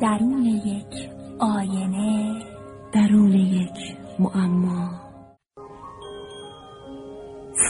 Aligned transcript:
درون 0.00 0.44
یک 0.44 1.10
آینه 1.38 2.42
درون 2.92 3.32
یک 3.32 3.96
معما 4.18 4.90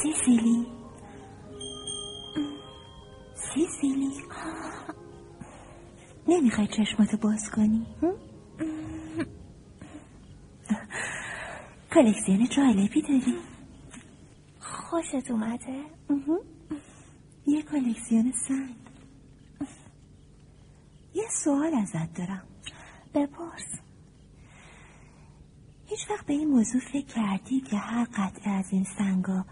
سیسیلی 0.02 0.66
سیسیلی 3.54 4.10
نمی‌خوای 6.28 6.66
چشماتو 6.66 7.16
باز 7.16 7.50
کنی؟ 7.50 7.86
کلکسیون 11.95 12.48
جالبی 12.56 13.02
داری؟ 13.02 13.34
خوشت 14.61 15.30
اومده؟ 15.30 15.84
یه 17.46 17.62
کلکسیون 17.62 18.32
سنگ 18.48 18.86
سوال 21.46 21.74
ازت 21.74 22.14
دارم. 22.14 22.42
بپرس. 23.14 23.80
هیچ 25.87 26.10
وقت 26.10 26.27
به 26.27 26.32
این 26.32 26.48
موضوع 26.48 26.80
فکر 26.92 27.06
کردی 27.06 27.60
که 27.60 27.77
هر 27.77 28.04
قطعه 28.04 28.52
از 28.52 28.73
این 28.73 28.87
سنگا 28.98 29.45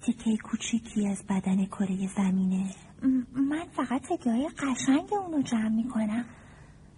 تیکه 0.00 0.36
کوچیکی 0.36 1.08
از 1.08 1.24
بدن 1.28 1.64
کره 1.64 2.08
زمینه؟ 2.16 2.70
من 3.32 3.64
فقط 3.76 4.02
تکه 4.02 4.30
های 4.30 4.48
قشنگ 4.48 5.12
اونو 5.12 5.42
جمع 5.42 5.68
می‌کنم. 5.68 6.24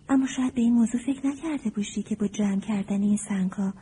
اما 0.09 0.27
شاید 0.27 0.55
به 0.55 0.61
این 0.61 0.73
موضوع 0.73 1.01
فکر 1.07 1.27
نکرده 1.27 1.71
باشی 1.71 2.03
که 2.03 2.17
با 2.17 2.27
جمع 2.27 2.61
کردن 2.61 3.03
این 3.03 3.19
سنگا 3.29 3.73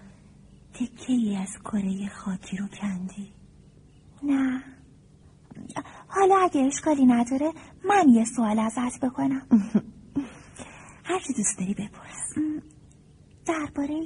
تکه 0.74 1.12
ای 1.12 1.36
از 1.36 1.58
کره 1.64 2.08
خاکی 2.08 2.56
رو 2.56 2.66
کندی. 2.66 3.32
نه. 4.22 4.62
حالا 6.08 6.36
اگه 6.36 6.60
اشکالی 6.60 7.06
نداره 7.06 7.52
من 7.84 8.08
یه 8.08 8.24
سوال 8.24 8.58
ازت 8.58 9.00
بکنم. 9.04 9.42
هرچی 11.08 11.32
دوست 11.32 11.58
داری 11.58 11.74
بپرس. 11.74 12.54
درباره 13.46 14.00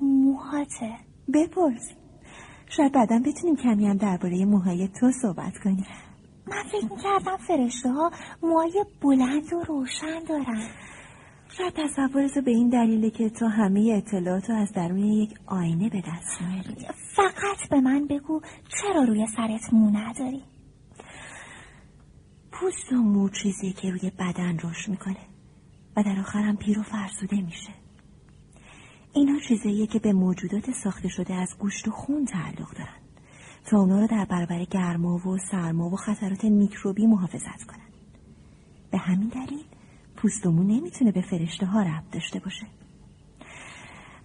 موهاته 0.00 0.96
بپرس. 1.34 1.90
شاید 2.68 2.92
بعدا 2.92 3.18
بتونیم 3.18 3.56
کمی 3.56 3.86
هم 3.86 3.96
درباره 3.96 4.44
موهای 4.44 4.88
تو 4.88 5.12
صحبت 5.22 5.58
کنیم. 5.58 5.86
من 6.46 6.62
فکر 6.72 6.92
می‌کردم 6.94 7.36
فرشته 7.36 7.92
ها 7.92 8.10
موهای 8.42 8.84
بلند 9.02 9.52
و 9.52 9.62
روشن 9.62 10.24
دارن. 10.28 10.68
شاید 11.58 11.74
تصورتو 11.76 12.42
به 12.42 12.50
این 12.50 12.68
دلیله 12.68 13.10
که 13.10 13.30
تو 13.30 13.46
همه 13.46 14.02
اطلاعات 14.06 14.50
رو 14.50 14.56
از 14.56 14.72
درون 14.72 14.98
یک 14.98 15.38
آینه 15.46 15.88
به 15.88 16.00
دست 16.00 16.42
میاری 16.42 16.86
فقط 17.16 17.68
به 17.70 17.80
من 17.80 18.06
بگو 18.06 18.40
چرا 18.80 19.04
روی 19.04 19.26
سرت 19.36 19.72
مو 19.72 19.90
نداری. 19.90 20.42
پوست 22.52 22.92
و 22.92 22.96
مو 22.96 23.28
چیزی 23.28 23.72
که 23.72 23.90
روی 23.90 24.10
بدن 24.18 24.58
رشد 24.64 24.90
می‌کنه. 24.90 25.31
و 25.96 26.02
در 26.02 26.20
آخر 26.20 26.42
هم 26.42 26.56
پیر 26.56 26.78
و 26.78 26.82
فرسوده 26.82 27.36
میشه. 27.36 27.72
اینا 29.14 29.38
چیزاییه 29.48 29.86
که 29.86 29.98
به 29.98 30.12
موجودات 30.12 30.70
ساخته 30.70 31.08
شده 31.08 31.34
از 31.34 31.48
گوشت 31.58 31.88
و 31.88 31.90
خون 31.90 32.24
تعلق 32.24 32.72
دارن. 32.78 33.02
تا 33.64 33.78
اونا 33.78 34.00
رو 34.00 34.06
در 34.06 34.24
برابر 34.24 34.64
گرما 34.64 35.28
و 35.28 35.38
سرما 35.50 35.90
و 35.90 35.96
خطرات 35.96 36.44
میکروبی 36.44 37.06
محافظت 37.06 37.64
کنن. 37.68 37.88
به 38.90 38.98
همین 38.98 39.28
دلیل 39.28 39.64
پوست 40.16 40.46
نمی‌تونه 40.46 41.12
به 41.12 41.22
فرشته 41.30 41.66
ها 41.66 41.82
ربط 41.82 42.10
داشته 42.12 42.38
باشه. 42.38 42.66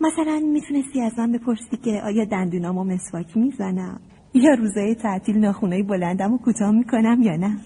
مثلا 0.01 0.41
می‌تونستی 0.53 1.01
از 1.01 1.19
من 1.19 1.31
بپرسی 1.31 1.77
که 1.83 2.01
آیا 2.03 2.25
دندونامو 2.25 2.83
مسواک 2.83 3.37
می‌زنم؟ 3.37 3.99
یا 4.33 4.53
روزای 4.53 4.95
تعطیل 4.95 5.37
ناخونای 5.37 5.83
بلندم 5.83 6.33
و 6.33 6.37
کوتاه 6.37 6.71
می‌کنم 6.71 7.21
یا 7.21 7.35
نه؟ 7.35 7.57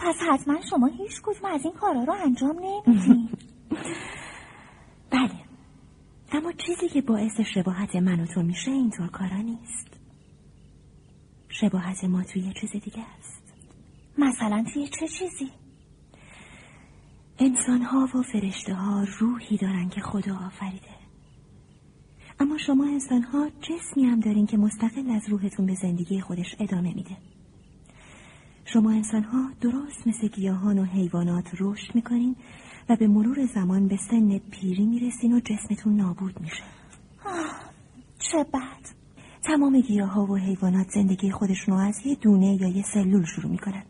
پس 0.00 0.14
حتما 0.30 0.60
شما 0.70 0.86
هیچ 0.86 1.22
کدوم 1.22 1.50
از 1.50 1.64
این 1.64 1.74
کارا 1.74 2.04
رو 2.04 2.12
انجام 2.12 2.56
نمیدین 2.58 3.28
بله. 5.12 5.40
اما 6.32 6.52
چیزی 6.52 6.88
که 6.88 7.00
باعث 7.00 7.40
شباهت 7.40 7.96
من 7.96 8.20
و 8.20 8.26
تو 8.26 8.42
میشه 8.42 8.70
اینطور 8.70 9.08
کارا 9.08 9.36
نیست. 9.36 10.00
شباهت 11.48 12.04
ما 12.04 12.22
توی 12.22 12.42
یه 12.42 12.52
چیز 12.60 12.70
دیگه 12.70 13.04
است. 13.18 13.54
مثلا 14.18 14.64
توی 14.74 14.88
چه 14.88 15.08
چیزی؟ 15.08 15.50
انسان 17.38 17.82
ها 17.82 18.08
و 18.14 18.22
فرشته 18.22 18.74
ها 18.74 19.06
روحی 19.18 19.56
دارن 19.56 19.88
که 19.88 20.00
خدا 20.00 20.36
آفریده. 20.46 21.00
اما 22.40 22.58
شما 22.58 22.84
انسان 22.84 23.22
ها 23.22 23.50
جسمی 23.60 24.04
هم 24.04 24.20
دارین 24.20 24.46
که 24.46 24.56
مستقل 24.56 25.10
از 25.10 25.28
روحتون 25.28 25.66
به 25.66 25.74
زندگی 25.74 26.20
خودش 26.20 26.56
ادامه 26.60 26.94
میده. 26.94 27.16
شما 28.64 28.90
انسان 28.90 29.22
ها 29.22 29.50
درست 29.60 30.06
مثل 30.06 30.28
گیاهان 30.28 30.78
و 30.78 30.84
حیوانات 30.84 31.48
رشد 31.60 31.94
می‌کنین 31.94 32.36
و 32.88 32.96
به 32.96 33.08
مرور 33.08 33.46
زمان 33.46 33.88
به 33.88 33.96
سن 33.96 34.38
پیری 34.38 34.86
می‌رسین 34.86 35.32
و 35.32 35.40
جسمتون 35.40 35.96
نابود 35.96 36.40
میشه. 36.40 36.62
چه 38.18 38.44
بد. 38.44 39.00
تمام 39.42 39.80
گیاه 39.80 40.10
ها 40.10 40.26
و 40.26 40.36
حیوانات 40.36 40.90
زندگی 40.90 41.30
خودشون 41.30 41.74
رو 41.74 41.80
از 41.80 42.06
یه 42.06 42.14
دونه 42.14 42.62
یا 42.62 42.68
یه 42.68 42.82
سلول 42.94 43.24
شروع 43.24 43.50
می‌کنن. 43.50 43.82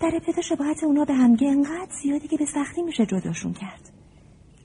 در 0.00 0.10
ابتدا 0.14 0.42
شباهت 0.42 0.84
اونا 0.84 1.04
به 1.04 1.14
همگه 1.14 1.48
انقدر 1.48 1.92
زیادی 2.02 2.28
که 2.28 2.36
به 2.36 2.46
سختی 2.46 2.82
میشه 2.82 3.06
جداشون 3.06 3.52
کرد. 3.52 3.92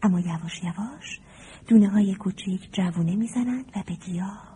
اما 0.03 0.19
یواش 0.19 0.63
یواش 0.63 1.19
دونه 1.67 1.89
های 1.89 2.15
کوچیک 2.15 2.69
جوونه 2.73 3.15
می‌زنن 3.15 3.65
و 3.75 3.83
به 3.87 3.93
گیاه 3.93 4.54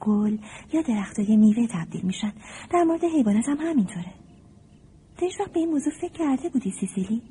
گل 0.00 0.38
یا 0.72 0.82
درختای 0.82 1.36
میوه 1.36 1.66
تبدیل 1.66 2.02
میشن. 2.02 2.32
در 2.70 2.82
مورد 2.84 3.04
حیوانات 3.04 3.48
هم 3.48 3.56
همینطوره. 3.60 4.14
تو 5.18 5.26
هیچ 5.26 5.40
وقت 5.40 5.52
به 5.52 5.60
این 5.60 5.68
موضوع 5.68 5.92
فکر 6.00 6.12
کرده 6.12 6.48
بودی 6.48 6.70
سیسیلی؟ 6.80 7.22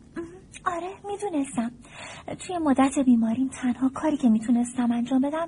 آره 0.66 0.90
می‌دونستم. 1.08 1.72
توی 2.40 2.58
مدت 2.58 3.00
بیماریم 3.06 3.50
تنها 3.50 3.90
کاری 3.90 4.18
که 4.18 4.30
می‌تونستم 4.30 4.92
انجام 4.92 5.22
بدم 5.22 5.48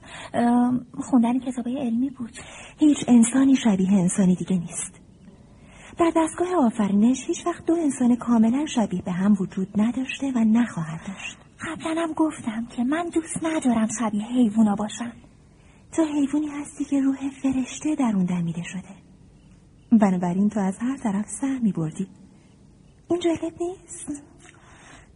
خوندن 0.94 1.40
کتابای 1.40 1.78
علمی 1.78 2.10
بود. 2.10 2.32
هیچ 2.78 2.98
انسانی 3.08 3.56
شبیه 3.56 3.92
انسانی 3.92 4.36
دیگه 4.36 4.60
نیست. 4.60 5.02
در 6.00 6.12
دستگاه 6.16 6.66
آفرینش 6.66 7.28
هیچ 7.28 7.48
وقت 7.48 7.66
دو 7.66 7.74
انسان 7.74 8.16
کاملا 8.16 8.66
شبیه 8.66 9.02
به 9.02 9.12
هم 9.12 9.38
وجود 9.40 9.68
نداشته 9.76 10.32
و 10.36 10.40
نخواهد 10.40 11.00
داشت. 11.08 11.38
قبلا 11.62 12.02
هم 12.02 12.14
گفتم 12.14 12.66
که 12.76 12.84
من 12.84 13.10
دوست 13.10 13.44
ندارم 13.44 13.88
شبیه 14.00 14.26
حیوونا 14.26 14.76
باشم. 14.76 15.14
تو 15.92 16.04
حیوانی 16.04 16.48
هستی 16.48 16.86
که 16.86 17.02
روح 17.02 17.30
فرشته 17.30 17.96
در 17.96 18.12
اون 18.16 18.26
دمیده 18.26 18.64
شده. 18.64 18.96
بنابراین 19.92 20.50
تو 20.50 20.60
از 20.60 20.78
هر 20.78 20.98
طرف 20.98 21.26
سهمی 21.42 21.72
بردی. 21.72 22.08
این 23.10 23.20
جالب 23.20 23.54
نیست؟ 23.62 24.24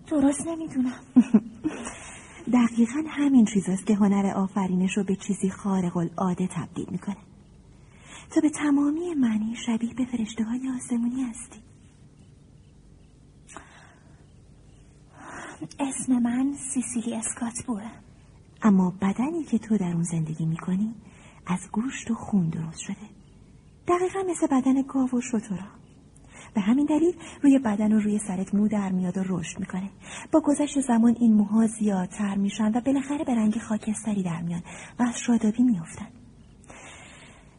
درست 0.08 0.48
نمی‌دونم. 0.48 1.00
دقیقا 2.54 3.04
همین 3.08 3.46
چیزاست 3.46 3.86
که 3.86 3.96
هنر 3.96 4.34
آفرینش 4.36 4.98
رو 4.98 5.04
به 5.04 5.16
چیزی 5.16 5.50
خارق 5.50 5.98
العاده 5.98 6.48
تبدیل 6.48 6.88
می‌کنه. 6.92 7.18
تو 8.32 8.42
به 8.42 8.50
تمامی 8.50 9.14
معنی 9.14 9.56
شبیه 9.56 9.94
به 9.94 10.06
فرشته 10.06 10.44
های 10.44 10.70
آسمونی 10.76 11.24
هستی. 11.24 11.60
اسم 15.80 16.14
من 16.14 16.54
سیسیلی 16.74 17.16
اسکات 17.16 17.54
اما 18.64 18.94
بدنی 19.02 19.44
که 19.44 19.58
تو 19.58 19.78
در 19.78 19.94
اون 19.94 20.04
زندگی 20.04 20.46
می‌کنی 20.46 20.96
از 21.46 21.60
گوشت 21.72 22.12
و 22.12 22.16
خون 22.16 22.50
درست 22.50 22.80
شده. 22.80 22.96
دقیقا 23.88 24.20
مثل 24.30 24.48
بدن 24.48 24.82
گاو 24.82 25.10
و 25.10 25.22
شترا 25.22 25.68
به 26.54 26.62
همین 26.62 26.86
دلیل 26.86 27.14
روی 27.42 27.60
بدن 27.60 27.94
و 27.94 28.00
روی 28.00 28.20
سرت 28.20 28.56
مو 28.56 28.68
در 28.68 28.92
میاد 28.92 29.18
و 29.18 29.24
رشد 29.26 29.60
می‌کنه. 29.60 29.90
با 30.32 30.40
گذشت 30.40 30.82
زمان 30.82 31.16
این 31.20 31.34
موها 31.34 31.68
زیادتر 31.68 32.36
میشن 32.36 32.72
و 32.78 32.82
بالاخره 32.82 33.24
به 33.24 33.36
رنگ 33.36 33.58
خاکستری 33.58 34.24
در 34.24 34.42
میان 34.42 34.62
و 35.00 35.04
از 35.04 35.20
شادابی 35.20 35.64
میافتن. 35.64 36.08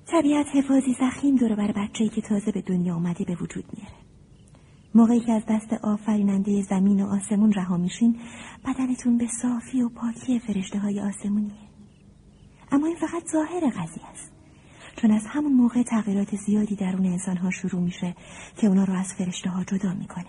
طبیعت 0.06 0.46
حفاظی 0.54 0.96
زخیم 1.00 1.36
دور 1.36 1.54
بر 1.54 1.72
بچه‌ای 1.72 2.10
که 2.10 2.20
تازه 2.20 2.52
به 2.52 2.60
دنیا 2.60 2.94
آمده 2.94 3.24
به 3.24 3.34
وجود 3.34 3.64
میاره. 3.76 4.03
موقعی 4.94 5.20
که 5.20 5.32
از 5.32 5.42
دست 5.48 5.72
آفریننده 5.72 6.62
زمین 6.62 7.02
و 7.02 7.06
آسمون 7.06 7.52
رها 7.52 7.76
میشین 7.76 8.16
بدنتون 8.66 9.18
به 9.18 9.26
صافی 9.26 9.82
و 9.82 9.88
پاکی 9.88 10.38
فرشته 10.38 10.78
های 10.78 11.00
آسمونیه 11.00 11.64
اما 12.72 12.86
این 12.86 12.96
فقط 12.96 13.26
ظاهر 13.32 13.70
قضیه 13.70 14.06
است. 14.12 14.32
چون 14.96 15.10
از 15.10 15.26
همون 15.26 15.52
موقع 15.52 15.82
تغییرات 15.82 16.36
زیادی 16.36 16.76
درون 16.76 17.06
انسان 17.06 17.36
ها 17.36 17.50
شروع 17.50 17.82
میشه 17.82 18.14
که 18.56 18.66
اونا 18.66 18.84
رو 18.84 18.94
از 18.94 19.14
فرشته 19.14 19.50
ها 19.50 19.64
جدا 19.64 19.94
می‌کنه. 19.94 20.26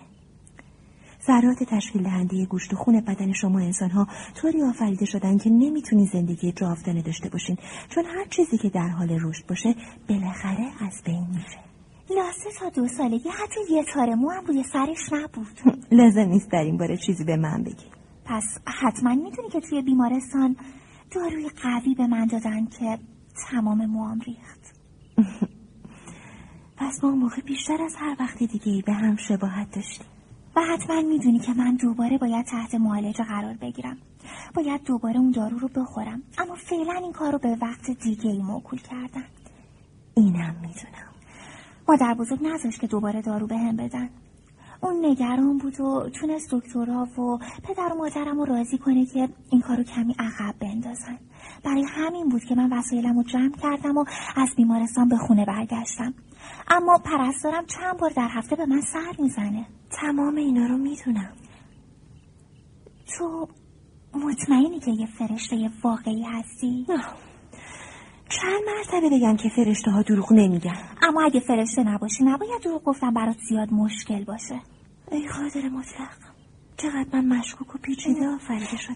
ذرات 1.27 1.63
تشکیل 1.63 2.03
دهنده 2.03 2.45
گوشت 2.45 2.73
و 2.73 2.75
خون 2.75 3.01
بدن 3.01 3.31
شما 3.31 3.59
انسان 3.59 3.89
ها 3.89 4.07
طوری 4.35 4.61
آفریده 4.61 5.05
شدن 5.05 5.37
که 5.37 5.49
نمی‌تونی 5.49 6.05
زندگی 6.05 6.51
جاودانه 6.51 7.01
داشته 7.01 7.29
باشین. 7.29 7.57
چون 7.89 8.05
هر 8.05 8.25
چیزی 8.25 8.57
که 8.57 8.69
در 8.69 8.87
حال 8.87 9.09
رشد 9.21 9.45
باشه 9.47 9.75
بالاخره 10.09 10.71
از 10.81 11.01
بین 11.05 11.27
میره. 11.31 11.74
لاسه 12.09 12.59
تا 12.59 12.69
دو 12.69 12.87
سالگی 12.87 13.29
حتی 13.29 13.59
یه 13.73 13.83
تار 13.93 14.15
مو 14.15 14.29
هم 14.29 14.45
روی 14.45 14.63
سرش 14.63 14.97
نبود. 15.11 15.59
لازم 15.99 16.29
نیست 16.29 16.51
در 16.51 16.63
این 16.63 16.77
باره 16.77 16.97
چیزی 16.97 17.23
به 17.23 17.37
من 17.37 17.63
بگی. 17.63 17.85
پس 18.25 18.43
حتما 18.65 19.15
می‌دونی 19.15 19.49
که 19.49 19.59
توی 19.59 19.81
بیمارستان 19.81 20.55
داروی 21.11 21.49
قوی 21.49 21.95
به 21.95 22.07
من 22.07 22.25
دادن 22.25 22.65
که 22.65 22.99
تمام 23.51 23.85
موام 23.85 24.19
ریخت. 24.19 24.75
پس 26.77 27.03
ما 27.03 27.11
موقع 27.11 27.41
بیشتر 27.41 27.81
از 27.81 27.95
هر 27.95 28.15
وقت 28.19 28.37
دیگه 28.43 28.83
به 28.85 28.93
هم 28.93 29.15
شباهت 29.15 29.75
داشتیم. 29.75 30.07
و 30.55 30.61
حتما 30.61 31.01
می‌دونی 31.01 31.39
که 31.39 31.53
من 31.53 31.75
دوباره 31.75 32.17
باید 32.17 32.45
تحت 32.45 32.75
معالجه 32.75 33.23
قرار 33.23 33.53
بگیرم. 33.53 33.97
باید 34.53 34.83
دوباره 34.83 35.19
اون 35.19 35.31
دارو 35.31 35.57
رو 35.57 35.67
بخورم. 35.67 36.23
اما 36.37 36.55
فعلا 36.55 36.93
این 36.93 37.11
کار 37.11 37.31
رو 37.31 37.39
به 37.39 37.57
وقت 37.61 37.91
دیگه 37.91 38.31
ای 38.31 38.41
موکول 38.41 38.79
کردن. 38.79 39.25
اینم 40.15 40.55
می‌دونم. 40.61 41.14
مادر 41.89 42.13
بزرگ 42.13 42.39
نذاشت 42.43 42.79
که 42.79 42.87
دوباره 42.87 43.21
دارو 43.21 43.47
به 43.47 43.57
هم 43.57 43.75
بدن. 43.75 44.09
اون 44.81 45.05
نگران 45.05 45.57
بود 45.57 45.79
و 45.79 46.09
تونست 46.19 46.51
دکترا 46.51 47.03
و 47.03 47.37
پدر 47.63 47.93
و 47.93 47.97
مادرم 47.97 48.37
رو 48.39 48.45
راضی 48.45 48.77
کنه 48.77 49.05
که 49.05 49.29
این 49.49 49.61
کارو 49.61 49.83
کمی 49.83 50.15
عقب 50.19 50.55
بندازن. 50.59 51.17
برای 51.63 51.85
همین 51.89 52.29
بود 52.29 52.43
که 52.43 52.55
من 52.55 52.73
وسایلم 52.73 53.17
رو 53.17 53.23
جمع 53.23 53.57
کردم 53.61 53.97
و 53.97 54.05
از 54.35 54.49
بیمارستان 54.57 55.09
به 55.09 55.17
خونه 55.17 55.45
برگشتم. 55.45 56.13
اما 56.67 56.97
پرستارم 56.97 57.65
چند 57.65 57.97
بار 57.97 58.09
در 58.09 58.27
هفته 58.31 58.55
به 58.55 58.65
من 58.65 58.81
سر 58.81 59.21
می‌زنه. 59.23 59.65
تمام 60.01 60.35
اینا 60.35 60.65
رو 60.65 60.77
می‌دونم. 60.77 61.33
تو 63.17 63.47
مطمئنی 64.13 64.79
که 64.79 64.91
یه 64.91 65.05
فرشته 65.05 65.69
واقعی 65.83 66.23
هستی؟ 66.23 66.85
چند 68.29 68.61
مرتبه 68.67 69.09
بگم 69.09 69.37
که 69.37 69.49
فرشته 69.49 69.91
ها 69.91 70.01
دروغ 70.01 70.33
نمیگن. 70.33 70.77
اما 71.01 71.23
اگه 71.23 71.39
فرشته 71.39 71.83
نباشی 71.83 72.23
نباید 72.23 72.61
دروغ 72.63 72.83
گفتن 72.83 73.13
برات 73.13 73.37
زیاد 73.49 73.73
مشکل 73.73 74.23
باشه. 74.23 74.61
ای 75.11 75.27
قادر 75.27 75.69
مطلق 75.69 76.17
چقدر 76.77 77.05
من 77.13 77.25
مشکوک 77.37 77.75
و 77.75 77.77
پیچیده 77.77 78.27
آفریده 78.27 78.77
شدم. 78.77 78.95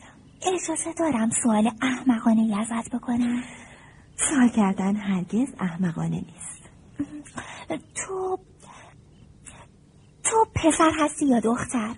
اجازه 0.54 0.94
دارم 0.98 1.30
سوال 1.44 1.72
احمقانه 1.81 2.42
ای 2.42 2.56
ازت 2.56 2.96
بکنم. 2.96 3.44
سوال 4.30 4.50
کردن 4.50 4.96
هرگز 4.96 5.54
احمقانه 5.60 6.16
نیست. 6.16 6.70
تو 7.96 8.40
تو 10.24 10.46
پسر 10.56 10.92
هستی 11.00 11.26
یا 11.26 11.40
دختر؟ 11.40 11.96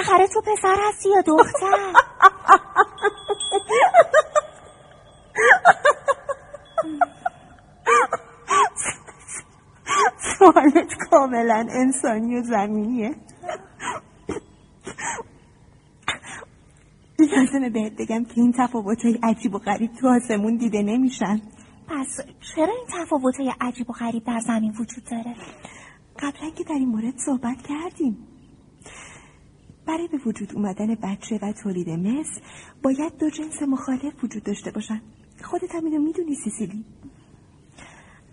بالاخره 0.00 0.26
تو 0.26 0.40
پسر 0.40 0.76
هستی 0.88 1.08
یا 1.08 1.20
دختر؟ 1.20 1.92
سوالت 10.38 10.94
کاملا 11.10 11.66
انسانی 11.70 12.36
و 12.36 12.42
زمینیه. 12.42 13.14
لازمه 17.18 17.70
بهت 17.70 17.92
بگم 17.92 18.24
که 18.24 18.40
این 18.40 18.54
تفاوت 18.58 19.04
های 19.04 19.18
عجیب 19.22 19.54
و 19.54 19.58
غریب 19.58 19.90
تو 20.00 20.08
آسمون 20.08 20.56
دیده 20.56 20.82
نمیشن. 20.82 21.40
پس 21.88 22.20
چرا 22.54 22.72
این 22.72 23.04
تفاوت 23.04 23.36
های 23.36 23.52
عجیب 23.60 23.90
و 23.90 23.92
غریب 23.92 24.24
در 24.24 24.40
زمین 24.40 24.70
وجود 24.70 25.04
داره؟ 25.04 25.34
قبلا 26.18 26.50
که 26.50 26.64
در 26.64 26.74
این 26.74 26.88
مورد 26.88 27.18
صحبت 27.18 27.56
کردیم. 27.68 28.29
برای 29.90 30.08
به 30.08 30.18
وجود 30.26 30.52
اومدن 30.54 30.94
بچه 30.94 31.38
و 31.42 31.52
تولید 31.52 31.90
مثل 31.90 32.40
باید 32.82 33.18
دو 33.18 33.30
جنس 33.30 33.62
مخالف 33.62 34.24
وجود 34.24 34.42
داشته 34.42 34.70
باشن. 34.70 35.00
خودت 35.42 35.74
هم 35.74 35.84
اینو 35.84 35.98
می‌دونی 35.98 36.34
سیسیلی. 36.34 36.84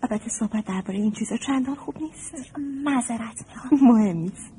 البته 0.02 0.30
صحبت 0.38 0.64
درباره 0.64 0.98
این 0.98 1.12
چیزا 1.12 1.36
چندان 1.36 1.74
خوب 1.74 1.94
نیست. 2.02 2.34
معذرت 2.84 3.44
مهم 3.72 4.16
نیست. 4.16 4.52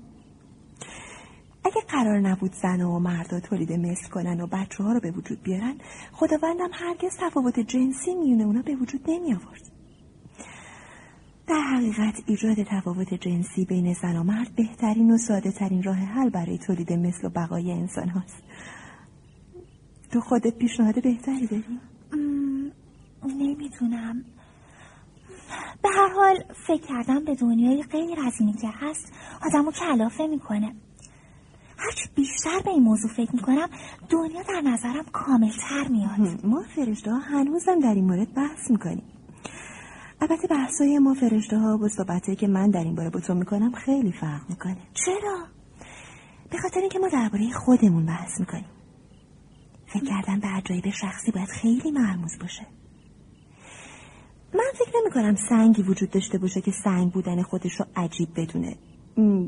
اگه 1.66 1.81
قرار 1.88 2.19
نبود 2.19 2.54
زن 2.54 2.81
و 2.81 3.00
مردا 3.00 3.40
تولید 3.40 3.74
مثل 3.74 4.10
کنن 4.10 4.42
و 4.42 4.48
بچه 4.48 4.84
ها 4.84 4.94
رو 4.94 5.00
به 5.00 5.12
وجود 5.12 5.44
بیارن 5.44 5.75
خداوندم 6.12 6.69
هرگز 6.74 7.18
تفاوت 7.19 7.60
جنسی 7.60 8.16
میونه 8.16 8.44
اونا 8.44 8.62
به 8.62 8.75
وجود 8.75 9.01
نمی 9.07 9.34
آورد 9.34 9.78
در 11.50 11.62
حقیقت 11.62 12.24
ایجاد 12.25 12.63
تفاوت 12.63 13.13
جنسی 13.13 13.66
بین 13.66 13.94
زن 13.94 14.18
و 14.18 14.24
مرد 14.24 14.56
بهترین 14.56 15.12
و 15.12 15.18
ساده 15.18 15.51
ترین 15.51 15.84
راه 15.84 15.96
حل 15.96 16.30
برای 16.30 16.57
تولید 16.57 16.94
مثل 16.94 17.28
و 17.28 17.30
بقای 17.30 17.72
انسان 17.72 18.10
هاست. 18.10 18.44
تو 20.12 20.22
خودت 20.22 20.57
پیشنهاد 20.57 21.04
بهتری 21.04 21.48
داری؟ 21.48 21.80
نمی‌تونم 23.24 24.25
به 25.81 25.90
هر 25.90 26.10
حال 26.16 26.44
فکر 26.68 26.88
کردم 26.88 27.25
به 27.25 27.36
دنیای 27.36 27.84
غیر 27.84 28.19
از 28.28 28.34
اینی 28.40 28.54
که 28.54 28.68
هست 28.74 29.13
آدمو 29.46 29.72
کلافه 29.72 30.28
می‌کنه. 30.28 30.75
هرچی 31.78 32.10
بیشتر 32.16 32.60
به 32.66 32.72
این 32.72 32.84
موضوع 32.84 33.12
فکر 33.12 33.36
می‌کنم 33.36 33.69
دنیا 34.10 34.44
در 34.44 34.62
نظرم 34.62 35.06
کاملتر 35.13 35.88
میاد. 35.90 36.46
ما 36.46 36.63
فرشته 36.75 37.12
هنوزم 37.12 37.80
در 37.80 37.94
این 37.94 38.06
مورد 38.06 38.34
بحث 38.34 38.72
می‌کنیم. 38.72 39.04
البته 40.21 40.48
بحثای 40.48 41.00
ما 41.00 41.13
فرشته 41.13 41.57
ها 41.57 41.77
با 41.77 41.88
صحبته 41.88 42.36
که 42.36 42.48
من 42.48 42.69
در 42.69 42.83
این 42.83 42.95
باره 42.95 43.10
با 43.10 43.19
تو 43.19 43.33
می‌کنم 43.33 43.71
خیلی 43.71 44.12
فرق 44.12 44.42
می‌کنه. 44.50 44.77
چرا؟ 44.94 45.45
به 46.51 46.57
خاطر 46.57 46.80
اینکه 46.80 47.00
ما 47.00 47.07
درباره 47.07 47.51
خودمون 47.51 48.06
بحث 48.06 48.39
می‌کنیم. 48.39 48.69
فکر 49.88 50.06
کردن 50.06 50.39
به 50.39 50.48
عجایب 50.48 50.89
شخصی 50.89 51.31
باید 51.31 51.50
خیلی 51.50 51.92
مرموز 51.92 52.39
باشه. 52.42 52.68
من 54.54 54.71
فکر 54.74 54.92
نمی 55.01 55.12
کنم 55.12 55.36
سنگی 55.50 55.81
وجود 55.81 56.10
داشته 56.10 56.38
باشه 56.38 56.62
که 56.62 56.72
سنگ 56.83 57.12
بودن 57.12 57.42
خودش 57.42 57.72
رو 57.80 57.86
عجیب 57.95 58.30
بدونه. 58.36 58.75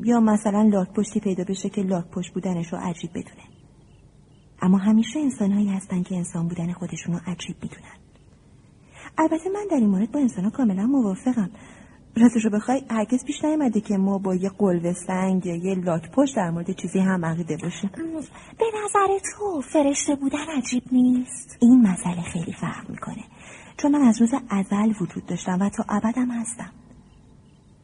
یا 0.04 0.20
مثلا 0.20 0.62
لاک 0.62 0.94
پشتی 0.94 1.20
پیدا 1.20 1.44
بشه 1.44 1.70
که 1.70 1.82
لاک 1.82 2.06
پشت 2.06 2.34
بودنش 2.34 2.74
رو 2.74 2.80
عجیب 2.82 3.10
بدونه. 3.10 3.44
اما 4.62 4.78
همیشه 4.78 5.20
انسانهایی 5.20 5.70
هستن 5.70 6.04
که 6.04 6.16
انسان 6.16 6.48
بودن 6.48 6.74
خودشون 6.74 7.14
رو 7.14 7.20
عجیب 7.28 7.56
می‌دونن. 7.64 8.01
البته 9.18 9.50
من 9.50 9.68
در 9.72 9.78
این 9.78 9.90
مورد 9.90 10.12
با 10.12 10.20
انسان 10.20 10.50
کاملا 10.50 10.86
موافقم. 10.86 11.50
راستش 12.18 12.46
رو 12.46 12.50
بخوای 12.52 12.84
هرگز 12.90 13.26
پیش 13.26 13.44
نیامده 13.44 13.82
که 13.82 13.98
ما 13.98 14.18
با 14.18 14.36
یه 14.36 14.50
قلوه 14.50 14.94
سنگ 14.94 15.46
یا 15.46 15.56
یه 15.56 15.76
لاک 15.76 16.12
پشت 16.12 16.36
در 16.36 16.50
مورد 16.50 16.72
چیزی 16.72 17.00
هم 17.00 17.26
عقیده 17.26 17.58
باشیم. 17.58 17.90
به 18.60 18.66
نظر 18.86 19.20
تو 19.32 19.62
فرشته 19.62 20.16
بودن 20.16 20.46
عجیب 20.58 20.84
نیست؟ 20.92 21.58
این 21.62 21.88
مسئله 21.88 22.22
خیلی 22.22 22.54
فرق 22.54 22.90
می‌کنه. 22.90 23.24
چون 23.78 23.92
من 23.92 24.02
از 24.02 24.22
روز 24.22 24.32
ازل 24.50 24.94
وجود 25.02 25.26
داشتم 25.26 25.58
و 25.62 25.70
تا 25.70 25.86
ابدم 25.90 26.32
هستم. 26.32 26.72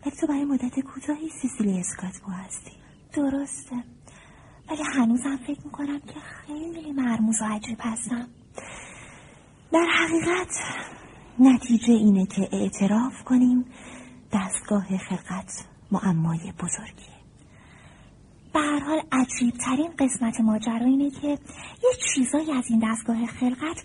ولی 0.05 0.15
تو 0.15 0.27
برای 0.27 0.45
مدت 0.45 0.79
کوتاهی 0.79 1.29
سیسیلی 1.41 1.79
اسکاتبو 1.79 2.31
هستی. 2.31 2.71
درسته. 3.13 3.75
ولی 4.71 4.83
هنوزم 4.93 5.37
فکر 5.47 5.61
می‌کنم 5.65 5.99
که 5.99 6.19
خیلی 6.19 6.91
مرموز 6.91 7.41
و 7.41 7.45
عجیب 7.45 7.77
هستم. 7.81 8.27
در 9.71 9.85
حقیقت 9.99 10.63
نتیجه 11.39 11.93
اینه 11.93 12.25
که 12.25 12.49
اعتراف 12.51 13.23
کنیم 13.25 13.65
دستگاه 14.33 14.97
خلقت 14.97 15.65
معمای 15.91 16.39
بزرگیه 16.39 17.17
به 18.53 18.59
هر 18.59 18.79
حال 18.79 19.01
عجیب 19.11 19.53
ترین 19.65 19.91
قسمت 19.99 20.39
ماجرا 20.41 20.85
اینه 20.85 21.09
که 21.09 21.27
یه 21.27 21.89
چیزایی 22.13 22.51
از 22.51 22.63
این 22.69 22.91
دستگاه 22.91 23.25
خلقت 23.25 23.83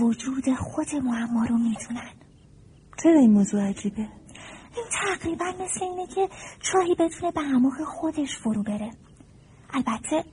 وجود 0.00 0.54
خود 0.54 0.94
معما 0.94 1.44
رو 1.44 1.58
می‌دونن 1.58 2.10
چرا 3.02 3.20
این 3.20 3.30
موضوع 3.30 3.68
عجیبه؟ 3.68 4.08
این 4.76 4.86
تقریبا 4.92 5.44
مثل 5.64 5.84
اینه 5.84 6.06
که 6.06 6.28
چاهی 6.60 6.94
بتونه 6.94 7.32
به 7.32 7.40
عمق 7.40 7.84
خودش 7.84 8.36
فرو 8.36 8.62
بره 8.62 8.90
البته 9.70 10.24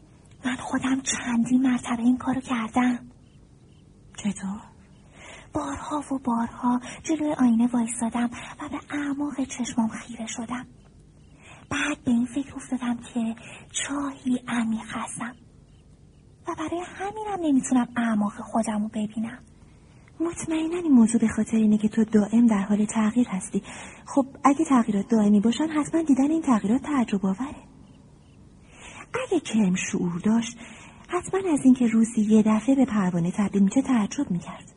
من 0.46 0.56
خودم 0.56 1.02
چندی 1.02 1.58
مرتبه 1.58 2.02
این 2.04 2.18
کارو 2.18 2.42
کردم 2.42 3.00
چطور؟ 4.18 4.75
بارها 5.56 6.04
و 6.16 6.20
بارها 6.20 6.80
جلوی 7.04 7.34
آینه 7.34 7.70
وایستادم 7.74 8.30
و 8.62 8.70
به 8.70 8.98
اعماق 8.98 9.44
چشمام 9.44 9.88
خیره 9.88 10.28
شدم. 10.28 10.68
بعد 11.70 12.04
به 12.06 12.12
این 12.12 12.26
فکر 12.26 12.56
افتادم 12.56 12.98
که 12.98 13.36
چاهی 13.72 14.40
عمیق 14.48 14.88
هستم. 14.88 15.36
و 16.48 16.56
برای 16.58 16.84
همینم 16.86 17.48
نمی‌تونم 17.48 17.88
اعماق 17.98 18.34
خودم 18.34 18.82
رو 18.82 18.88
ببینم. 18.88 19.40
مطمئنا 20.20 20.78
این 20.78 20.92
موضوع 20.92 21.22
به 21.22 21.28
خاطر 21.28 21.58
اینه 21.58 21.78
که 21.78 21.88
تو 21.88 22.04
دائم 22.04 22.48
در 22.48 22.62
حال 22.62 22.86
تغییر 22.86 23.28
هستی. 23.28 23.64
خب 24.06 24.26
اگه 24.44 24.66
تغییرات 24.66 25.08
دائمی 25.08 25.40
باشن 25.40 25.68
حتما 25.68 26.02
دیدن 26.02 26.32
این 26.32 26.42
تغییرات 26.42 26.82
تعجب 26.82 27.26
آوره. 27.26 27.56
اگه 29.28 29.40
کرم 29.40 29.76
شعور 29.76 30.22
داشت 30.24 30.58
حتما 31.08 31.40
از 31.54 31.60
اینکه 31.64 31.88
روزی 31.88 32.22
یه 32.22 32.44
دفعه 32.46 32.76
به 32.76 32.86
پروانه 32.86 33.32
تبدیل 33.32 33.64
میشه 33.64 33.82
تعجب 33.82 34.32
می‌کرد. 34.32 34.75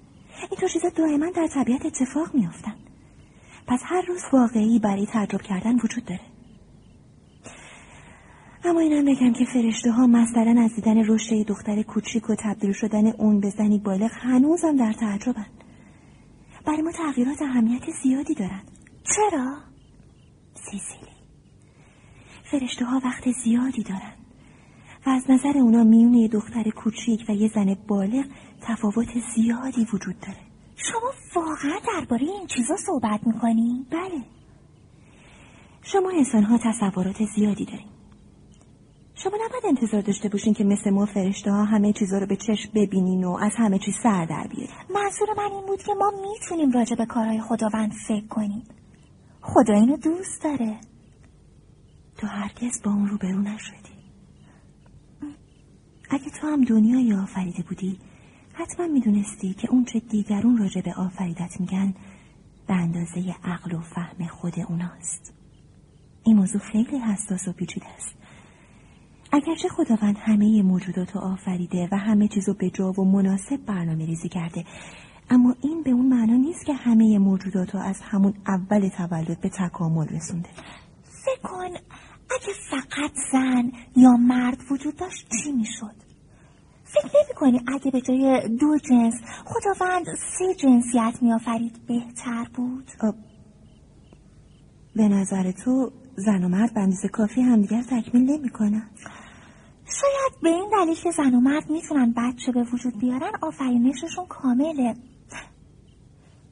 اینطور 0.51 0.69
چیزا 0.69 0.89
دائما 0.89 1.31
در 1.31 1.47
طبیعت 1.47 1.87
اتفاق 1.87 2.35
میافتن. 2.35 2.75
پس 3.67 3.81
هر 3.85 4.03
روز 4.03 4.23
واقعی 4.33 4.79
برای 4.79 5.07
تعجب 5.07 5.43
کردن 5.43 5.77
وجود 5.77 6.05
داره. 6.05 6.21
اما 8.65 8.81
اینم 8.81 9.05
بگم 9.05 9.33
که 9.33 9.45
فرشته 9.45 9.91
ها 9.91 10.07
مثلا 10.07 10.63
از 10.63 10.75
دیدن 10.75 11.05
رشد 11.07 11.47
دختر 11.47 11.83
کوچیک 11.83 12.31
و 12.31 12.35
تبدیل 12.35 12.73
شدن 12.73 13.07
اون 13.07 13.41
به 13.41 13.51
زنی 13.51 13.79
بالغ 13.79 14.11
هنوزم 14.13 14.77
در 14.77 14.93
تعجبن. 14.93 15.47
برای 16.67 16.83
ما 16.83 16.93
تغییرات 16.93 17.43
اهمیت 17.43 17.83
زیادی 18.03 18.35
دارن. 18.35 18.63
چرا؟ 19.03 19.57
سیسیلی. 20.55 21.13
فرشته 22.51 22.85
ها 22.85 23.01
وقت 23.05 23.31
زیادی 23.45 23.83
دارن. 23.83 24.18
و 25.09 25.11
از 25.11 25.31
نظر 25.31 25.59
اونا 25.59 25.85
میون 25.85 26.15
یه 26.15 26.29
دختر 26.29 26.71
کوچیک 26.71 27.25
و 27.29 27.33
یه 27.33 27.49
زن 27.49 27.77
بالغ 27.89 28.25
تفاوت 28.63 29.09
زیادی 29.35 29.87
وجود 29.93 30.21
داره. 30.21 30.39
شما 30.77 31.13
واقعا 31.35 31.79
درباره 31.95 32.23
این 32.23 32.47
چیزا 32.47 32.77
صحبت 32.77 33.21
می‌کنی؟ 33.27 33.87
بله. 33.91 34.23
شما 35.83 36.11
انسان 36.11 36.43
ها 36.43 36.59
تصورات 36.59 37.25
زیادی 37.37 37.65
دارین. 37.65 37.87
شما 39.15 39.33
نباید 39.47 39.79
انتظار 39.79 40.01
داشته 40.01 40.29
باشین 40.29 40.55
که 40.55 40.65
مثل 40.65 40.91
ما 40.91 41.07
فرشته 41.07 41.51
ها 41.51 41.65
همه 41.65 41.93
چیزا 41.93 42.19
رو 42.19 42.27
به 42.27 42.37
چشم 42.37 42.71
ببینین 42.75 43.25
و 43.25 43.37
از 43.41 43.53
همه 43.57 43.79
چیز 43.79 43.95
سر 44.03 44.25
در 44.25 44.47
بیارین. 44.51 44.77
منظور 44.95 45.29
من 45.37 45.53
این 45.53 45.67
بود 45.67 45.83
که 45.83 45.95
ما 45.95 46.13
می‌تونیم 46.23 46.71
راجع 46.71 46.97
به 46.97 47.07
کارهای 47.07 47.41
خداوند 47.41 47.93
فکر 48.09 48.27
کنیم. 48.27 48.63
خدا 49.43 49.75
اینو 49.75 49.97
دوست 49.97 50.43
داره. 50.45 50.77
تو 52.19 52.27
هرگز 52.27 52.83
با 52.85 52.91
اون 52.91 53.09
روبرو 53.09 53.43
نشدی. 53.43 53.88
اگه 56.11 56.31
تو 56.41 56.47
هم 56.47 56.65
دنیای 56.65 57.15
آفریده 57.15 57.63
بودی 57.63 57.99
حتما 58.55 58.87
می‌دونستی 58.87 59.55
که 59.55 59.71
اون 59.71 59.85
چه 59.85 60.01
دیگرون 60.01 60.57
راجع 60.57 60.81
به 60.81 60.95
آفریدت 60.95 61.61
میگن 61.61 61.95
به 62.67 62.75
اندازه 62.75 63.35
عقل 63.45 63.73
و 63.75 63.81
فهم 63.81 64.27
خود 64.27 64.55
اوناست. 64.69 65.35
این 66.25 66.37
موضوع 66.37 66.61
خیلی 66.61 66.99
حساس 66.99 67.49
و 67.49 67.53
پیچیده 67.53 67.87
است. 67.87 68.15
اگرچه 69.33 69.69
خداوند 69.69 70.17
همه 70.19 70.63
موجودات 70.63 71.17
رو 71.17 71.21
آفریده 71.21 71.89
و 71.93 71.97
همه 71.97 72.29
چیز 72.29 72.49
رو 72.49 72.55
به 72.55 72.71
جا 72.71 72.93
و 72.93 73.05
مناسب 73.05 73.57
برنامه 73.67 74.07
ریزی 74.07 74.29
کرده 74.29 74.65
اما 75.31 75.55
این 75.63 75.83
به 75.83 75.91
اون 75.91 76.07
معنا 76.09 76.37
نیست 76.37 76.67
که 76.67 76.75
همه 76.75 77.19
موجودات 77.19 77.75
رو 77.75 77.81
از 77.81 78.01
همون 78.01 78.35
اول 78.47 78.89
تولد 78.89 79.41
به 79.41 79.49
تکامل 79.49 80.09
رسونده. 80.09 80.49
فکر 81.25 81.41
کن 81.43 81.71
اگه 82.31 82.53
فقط 82.71 83.13
زن 83.33 83.73
یا 83.97 84.17
مرد 84.17 84.59
وجود 84.71 84.97
داشت 84.97 85.29
چی 85.43 85.53
می‌شد 85.53 85.95
فکر 86.85 87.05
نمی 87.05 87.35
کنی 87.35 87.61
اگه 87.67 87.91
به 87.91 88.01
جای 88.01 88.49
دو 88.61 88.79
جنس 88.79 89.15
خداوند 89.45 90.07
سه 90.39 90.55
جنسیت 90.55 91.23
می 91.23 91.33
آفرید 91.33 91.87
بهتر 91.87 92.47
بود؟ 92.55 92.91
به 94.97 95.09
نظر 95.09 95.53
تو 95.53 95.93
زن 96.17 96.45
و 96.45 96.49
مرد 96.49 96.75
به 97.03 97.09
کافی 97.09 97.41
همدیگر 97.41 97.83
تکمیل 97.83 98.31
نمی 98.31 98.49
کنن. 98.49 98.91
شاید 99.85 100.43
به 100.43 100.49
این 100.49 100.71
دلیل 100.73 100.95
که 100.95 101.11
زن 101.11 101.35
و 101.35 101.41
مرد 101.41 101.71
می‌تونن 101.71 102.15
بچه 102.17 102.53
به 102.53 102.63
وجود 102.63 102.99
بیارن 102.99 103.33
آفرینششون 103.43 104.27
کامله 104.29 104.95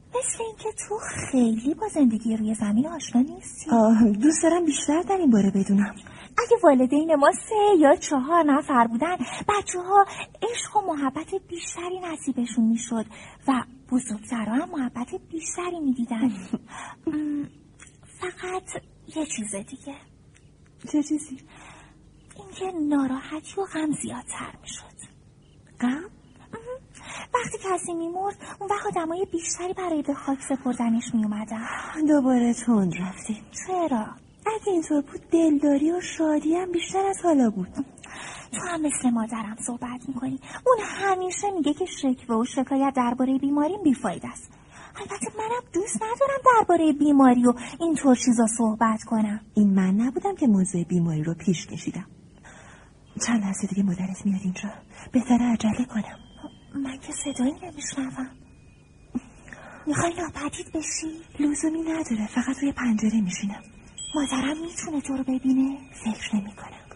مثل 0.09 0.45
اینکه 0.45 0.73
تو 0.89 0.99
خیلی 0.99 1.75
با 1.75 1.89
زندگی 1.89 2.37
روی 2.37 2.55
زمین 2.55 2.87
آشنا 2.89 3.21
نیستی. 3.21 3.71
دوست 4.13 4.43
دارم 4.43 4.65
بیشتر 4.65 5.03
در 5.03 5.17
این 5.17 5.31
باره 5.31 5.51
بدونم. 5.51 5.95
اگه 6.39 6.57
والدین 6.63 7.15
ما 7.15 7.31
سه 7.33 7.79
یا 7.81 7.97
چهار 7.97 8.45
نفر 8.45 8.87
بودن 8.87 9.17
بچه 9.49 9.81
ها 9.81 10.07
عشق 10.43 10.77
و 10.77 10.81
محبت 10.81 11.35
بیشتری 11.49 12.01
نصیبشون 12.01 12.65
می‌شد 12.65 13.07
و 13.49 13.63
بزرگترها 13.93 14.55
هم 14.55 14.71
محبت 14.71 15.15
بیشتری 15.31 15.81
می‌دیدن. 15.81 16.29
فقط 18.21 18.83
یه 19.17 19.27
چیز 19.27 19.55
دیگه. 19.55 19.95
چه 20.93 21.03
چیزی؟ 21.03 21.39
اینکه 22.37 22.79
ناراحتی 22.79 23.61
و 23.61 23.65
غم 23.65 23.91
زیادتر 24.03 24.53
می‌شد. 24.63 24.97
غم؟ 25.81 26.16
وقتی 27.35 27.59
کسی 27.65 27.95
میمرد 27.95 28.37
اون 28.61 28.71
وقت 28.71 28.87
آدمای 28.87 29.27
بیشتری 29.33 29.73
برای 29.73 30.03
به 30.03 30.15
خاک 30.15 30.39
سپردنش 30.49 31.15
میومدن 31.15 31.67
دوباره 32.09 32.55
تند 32.55 32.93
رفتی 33.01 33.43
چرا؟ 33.67 34.07
اگه 34.47 34.73
اینطور 34.73 35.01
بود 35.01 35.21
دلداری 35.33 35.93
و 35.93 36.01
شادی 36.01 36.57
هم 36.57 36.73
بیشتر 36.73 37.07
از 37.07 37.17
حالا 37.25 37.51
بود. 37.51 37.69
تو 38.53 38.61
هم 38.69 38.81
مثل 38.83 39.11
مادرم 39.11 39.57
صحبت 39.67 40.09
می‌کنی. 40.09 40.41
اون 40.67 40.77
همیشه 40.81 41.51
میگه 41.51 41.75
که 41.75 41.85
شکوه 41.87 42.37
و 42.37 42.45
شکایت 42.45 42.93
درباره 42.97 43.39
بیماریم 43.39 43.83
بیفاید 43.83 44.27
است. 44.27 44.51
البته 44.97 45.27
منم 45.39 45.63
دوست 45.73 45.97
ندارم 45.97 46.41
درباره 46.57 46.93
بیماری 46.93 47.47
و 47.47 47.53
اینطور 47.81 48.17
چیزا 48.17 48.47
صحبت 48.59 49.03
کنم. 49.03 49.41
این 49.55 49.75
من 49.75 49.95
نبودم 49.95 50.37
که 50.37 50.47
موضوع 50.47 50.85
بیماری 50.85 51.23
رو 51.23 51.35
پیش 51.35 51.67
کشیدم. 51.67 52.07
چند 53.27 53.41
لحظه 53.41 53.67
دیگه 53.67 53.83
مادرت 53.83 54.27
میاد 54.27 54.41
اینجا. 54.45 54.69
بهتره 55.13 55.53
عجله 55.53 55.85
کنم. 55.85 56.26
من 56.83 56.99
که 56.99 57.13
صدایی 57.13 57.53
نمیشنوم. 57.53 58.31
می‌خوای 59.87 60.15
ناپدید 60.15 60.73
بشی؟ 60.73 61.23
لزومی 61.41 61.83
نداره 61.83 62.27
فقط 62.27 62.59
روی 62.63 62.73
پنجره 62.73 63.21
میشینم. 63.21 63.63
مادرم 64.15 64.61
می‌تونه 64.61 65.01
تو 65.01 65.17
رو 65.17 65.23
ببینه 65.23 65.79
فکر 66.05 66.37
نمی 66.37 66.53
کنم 66.53 66.87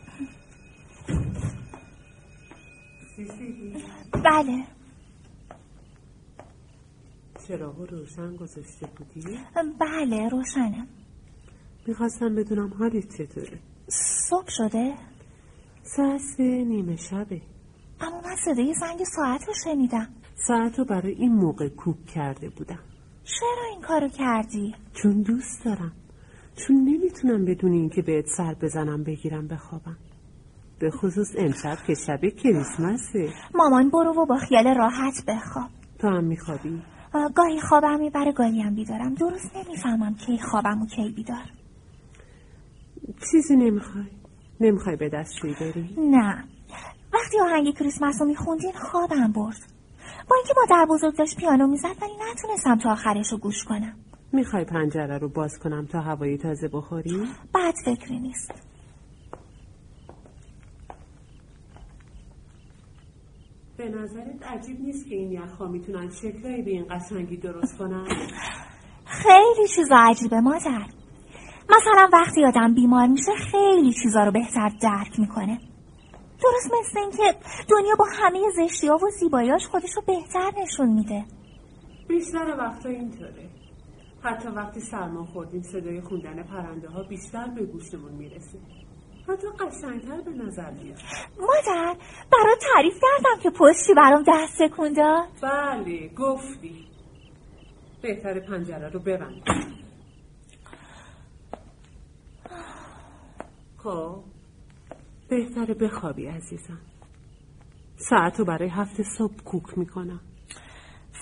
بله. 4.24 4.66
چراغ 7.48 7.90
روشن 7.90 8.36
گذاشته 8.36 8.86
بودی؟ 8.86 9.38
بله 9.80 10.28
روشنه 10.28 10.86
می‌خواستم 11.86 12.34
بدونم 12.34 12.74
حالت 12.74 13.16
چطوره. 13.16 13.58
صبح 14.28 14.48
شده؟ 14.48 14.94
ساعت 15.82 16.20
سه 16.20 16.42
نیمه 16.42 16.96
شبه. 16.96 17.40
من 18.30 18.36
صدای 18.36 18.74
زنگ 18.74 19.04
ساعت 19.04 19.48
رو 19.48 19.54
شنیدم. 19.64 20.08
ساعت 20.46 20.78
رو 20.78 20.84
برای 20.84 21.12
این 21.12 21.32
موقع 21.32 21.68
کوک 21.68 22.06
کرده 22.06 22.48
بودم. 22.48 22.78
چرا 23.24 23.64
این 23.70 23.80
کارو 23.80 24.08
کردی؟ 24.08 24.74
چون 25.02 25.22
دوست 25.22 25.64
دارم. 25.64 25.92
چون 26.56 26.76
نمی‌تونم 26.76 27.44
بدون 27.44 27.72
اینکه 27.72 28.02
بهت 28.02 28.26
سر 28.36 28.54
بزنم 28.54 29.04
بگیرم 29.04 29.48
بخوابم. 29.48 29.96
به 30.78 30.90
خصوص 30.90 31.28
امشب 31.38 31.76
که 31.86 31.94
شب 31.94 32.20
کریسمسه. 32.28 33.28
مامان 33.54 33.90
برو 33.90 34.22
و 34.22 34.26
با 34.26 34.36
خیال 34.36 34.74
راحت 34.74 35.24
بخواب. 35.28 35.68
تو 35.98 36.08
هم 36.08 36.24
میخوابی؟ 36.24 36.82
گاهی 37.34 37.60
خوابم 37.60 37.98
می‌بره 37.98 38.32
گاهی 38.32 38.60
هم 38.60 38.74
بیدارم. 38.74 39.14
درست 39.14 39.56
نمی‌فهمم 39.56 40.14
کی 40.14 40.38
خوابم 40.50 40.82
و 40.82 40.86
کی 40.86 41.12
بیدار. 41.16 41.50
چیزی 43.30 43.56
نمی‌خوای؟ 43.56 44.06
نمی‌خوای 44.60 44.96
به 44.96 45.08
دستشویی 45.08 45.54
بری؟ 45.60 45.94
نه. 45.98 46.44
وقتی 47.12 47.40
آهنگ 47.40 47.74
کریسمس 47.74 48.20
رو 48.20 48.26
میخوندین 48.26 48.72
خوابم 48.72 49.32
برد. 49.32 49.72
با 50.30 50.36
اینکه 50.36 50.54
مادر 50.56 50.86
بزرگ 50.86 51.16
داشت 51.16 51.36
پیانو 51.36 51.66
می‌زد 51.66 51.96
ولی 52.02 52.12
نتونستم 52.30 52.78
تا 52.78 52.92
آخرش 52.92 53.32
رو 53.32 53.38
گوش 53.38 53.64
کنم. 53.64 53.94
می‌خوای 54.32 54.64
پنجره 54.64 55.18
رو 55.18 55.28
باز 55.28 55.58
کنم 55.58 55.86
تا 55.86 56.00
هوای 56.00 56.38
تازه 56.38 56.68
بخوری؟ 56.68 57.28
بد 57.54 57.74
فکری 57.84 58.20
نیست. 58.20 58.52
به 63.76 63.88
نظرت 63.88 64.46
عجیب 64.46 64.80
نیست 64.80 65.08
که 65.08 65.14
این 65.14 65.32
یخها 65.32 65.68
می‌تونن 65.68 66.10
شکلایی 66.10 66.62
به 66.62 66.70
این 66.70 66.86
قشنگی 66.90 67.36
درست 67.36 67.78
کنن؟ 67.78 68.06
خیلی 69.04 69.68
چیزا 69.76 69.96
عجیبه 69.96 70.40
مادر. 70.40 70.86
مثلا 71.68 72.08
وقتی 72.12 72.44
آدم 72.44 72.74
بیمار 72.74 73.06
میشه 73.06 73.32
خیلی 73.50 73.92
چیزا 74.02 74.24
رو 74.24 74.32
بهتر 74.32 74.70
درک 74.82 75.20
می‌کنه. 75.20 75.58
درست 76.42 76.70
مثل 76.80 76.98
اینکه 76.98 77.38
دنیا 77.68 77.94
با 77.98 78.04
همه 78.12 78.40
زشتی 78.56 78.88
ها 78.88 78.96
و 78.96 79.10
زیبایاش 79.10 79.66
خودش 79.66 79.90
رو 79.96 80.02
بهتر 80.06 80.52
نشون 80.62 80.88
میده. 80.88 81.24
بیشتر 82.08 82.56
وقتا 82.58 82.88
اینطوره. 82.88 83.50
حتی 84.22 84.48
وقتی 84.48 84.80
سرما 84.80 85.24
خوردیم 85.24 85.62
صدای 85.62 86.00
خوندن 86.00 86.42
پرنده 86.42 86.88
ها 86.88 87.02
بیشتر 87.02 87.46
به 87.46 87.66
گوشمون 87.66 88.12
می‌رسه. 88.12 88.58
حتی 89.28 89.46
قشنگتر 89.48 90.20
به 90.20 90.30
نظر 90.30 90.70
میاد. 90.70 90.98
مادر 91.40 91.96
برای 92.32 92.56
تعریف 92.74 92.94
کردم 92.94 93.42
که 93.42 93.50
پشتی 93.50 93.94
برام 93.96 94.24
دست 94.28 94.58
سکون 94.58 94.94
بله 95.42 96.08
گفتی. 96.08 96.86
بهتر 98.02 98.40
پنجره 98.40 98.88
رو 98.88 99.00
ببند. 99.00 99.42
خب؟ 103.76 104.29
بهتره 105.30 105.74
بخوابی 105.74 106.26
عزیزم. 106.26 106.78
ساعت 107.96 108.38
رو 108.38 108.44
برای 108.44 108.68
هفته 108.68 109.02
صبح 109.18 109.42
کوک 109.44 109.78
می‌کنم. 109.78 110.20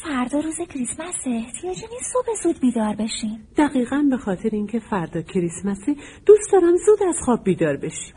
فردا 0.05 0.39
روز 0.39 0.57
کریسمسه. 0.69 1.31
احتیاجی 1.31 1.87
نیست 1.93 2.13
صبح 2.13 2.35
زود 2.43 2.61
بیدار 2.61 2.95
بشین. 2.95 3.41
دقیقا 3.57 4.07
به 4.11 4.17
خاطر 4.17 4.49
اینکه 4.53 4.79
فردا 4.79 5.23
کریسمسه 5.23 5.97
دوست 6.27 6.53
دارم 6.53 6.77
زود 6.87 7.09
از 7.09 7.15
خواب 7.25 7.45
بیدار 7.45 7.77
بشی 7.77 8.13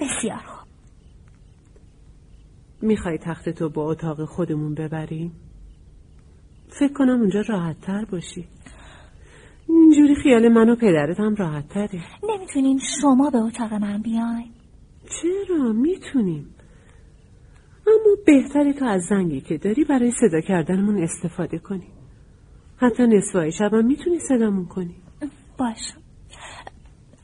بسیار 0.00 0.42
خوب. 0.46 0.68
می‌خوای 2.82 3.18
تخت 3.18 3.48
تو 3.48 3.68
با 3.68 3.90
اتاق 3.90 4.24
خودمون 4.24 4.74
ببریم؟ 4.74 5.32
فکر 6.80 6.92
کنم 6.92 7.20
اونجا 7.20 7.40
راحت 7.48 7.80
تر 7.80 8.04
باشی. 8.04 8.48
اینجوری 9.68 10.14
خیال 10.22 10.48
من 10.48 10.68
و 10.68 10.76
پدرت 10.76 11.20
هم 11.20 11.34
راحت 11.34 11.68
تره 11.68 12.02
نمی‌تونین 12.22 12.80
شما 13.02 13.30
به 13.30 13.38
اتاق 13.38 13.74
من 13.74 14.02
بیاین. 14.02 14.55
چرا؟ 15.06 15.72
می‌تونیم. 15.72 16.54
اما 17.86 18.16
بهتره 18.26 18.72
تو 18.72 18.84
از 18.84 19.02
زنگی 19.08 19.40
که 19.40 19.58
داری 19.58 19.84
برای 19.84 20.12
صدا 20.20 20.40
کردنمون 20.40 21.02
استفاده 21.02 21.58
کنی. 21.58 21.86
حتی 22.76 23.06
نصفای 23.06 23.52
شبم 23.52 23.84
می‌تونی 23.84 24.18
صدامون 24.18 24.66
کنی. 24.66 24.94
باش. 25.58 25.92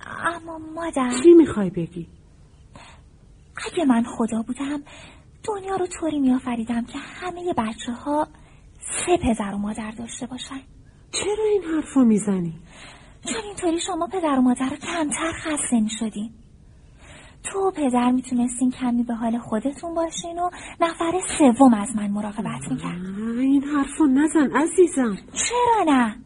اما 0.06 0.58
مادر 0.58 1.10
چی 1.22 1.34
می‌خوای 1.34 1.70
بگی؟ 1.70 2.08
اگه 3.72 3.84
من 3.84 4.02
خدا 4.02 4.42
بودم 4.42 4.82
دنیا 5.44 5.76
رو 5.76 5.86
طوری 5.86 6.20
میآفریدم 6.20 6.84
که 6.84 6.98
همه 6.98 7.54
بچه 7.58 7.92
ها 7.92 8.28
سه 9.06 9.16
پدر 9.16 9.54
و 9.54 9.58
مادر 9.58 9.90
داشته 9.90 10.26
باشن. 10.26 10.60
چرا 11.12 11.44
این 11.52 11.62
حرف 11.62 11.94
رو 11.94 12.04
می‌زنی؟ 12.04 12.54
چون 13.24 13.42
اینطوری 13.44 13.80
شما 13.80 14.06
پدر 14.06 14.38
و 14.38 14.40
مادر 14.40 14.68
رو 14.70 14.76
کمتر 14.76 15.32
خسته 15.32 15.80
می 15.80 15.90
شدین 15.90 16.30
تو 17.44 17.58
و 17.58 17.70
پدر 17.70 18.10
می‌تونستین 18.10 18.70
کمی 18.70 19.02
به 19.02 19.14
حال 19.14 19.38
خودتون 19.38 19.94
باشین 19.94 20.38
و 20.38 20.50
نفر 20.80 21.12
سوم 21.38 21.74
از 21.74 21.88
من 21.96 22.10
مراقبت 22.10 22.70
می‌کرد. 22.70 22.98
این 23.38 23.64
حرف 23.64 23.98
رو 23.98 24.06
نزن 24.06 24.56
عزیزم. 24.56 25.16
چرا 25.32 25.84
نه؟ 25.86 26.16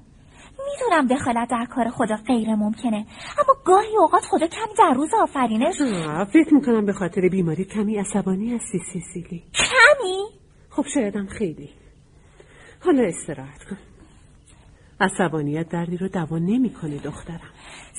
می‌دونم 0.59 1.07
دخالت 1.07 1.49
در 1.51 1.67
کار 1.71 1.91
خدا 1.91 2.17
غیر 2.17 2.55
ممکنه 2.55 3.07
اما 3.39 3.55
گاهی 3.65 3.97
اوقات 3.97 4.23
خدا 4.25 4.47
کمی 4.47 4.75
در 4.79 4.93
روز 4.95 5.11
آفرینش. 5.23 5.75
فکر 6.33 6.55
می‌کنم 6.55 6.87
به 6.87 6.93
خاطر 6.93 7.29
بیماری 7.29 7.65
کمی 7.65 7.97
عصبانی 7.97 8.55
هستی 8.55 8.79
سیسیلی. 8.93 9.43
کمی؟ 9.55 10.25
خب 10.71 10.85
شایدم 10.95 11.27
خیلی. 11.27 11.71
حالا 12.85 13.03
استراحت 13.03 13.65
کن. 13.65 13.77
عصبانیت 15.01 15.69
دردی 15.69 15.97
رو 15.97 16.09
دوا 16.09 16.39
نمی‌کنه 16.39 16.99
دخترم. 16.99 17.51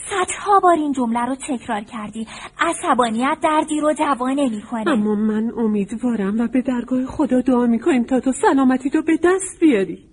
صدها 0.09 0.59
بار 0.59 0.75
این 0.75 0.93
جمله 0.93 1.25
رو 1.25 1.35
تکرار 1.35 1.81
کردی. 1.81 2.27
عصبانیت 2.59 3.37
دردی 3.43 3.79
رو 3.79 3.93
دوا 3.93 4.29
نمی‌کنه. 4.29 4.89
اما 4.89 5.15
من 5.15 5.51
امیدوارم 5.57 6.39
و 6.41 6.47
به 6.47 6.61
درگاه 6.61 7.05
خدا 7.05 7.41
دعا 7.41 7.65
می‌کنیم 7.65 8.03
تا 8.03 8.19
تو 8.19 8.31
سلامتی 8.41 8.89
تو 8.89 9.01
به 9.01 9.17
دست 9.23 9.59
بیاری. 9.59 10.05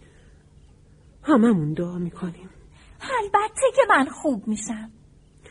هممون 1.23 1.73
دعا 1.73 1.99
می‌کنیم. 1.99 2.51
البته 3.23 3.67
که 3.77 3.83
من 3.89 4.05
خوب 4.05 4.49
میشم. 4.49 4.91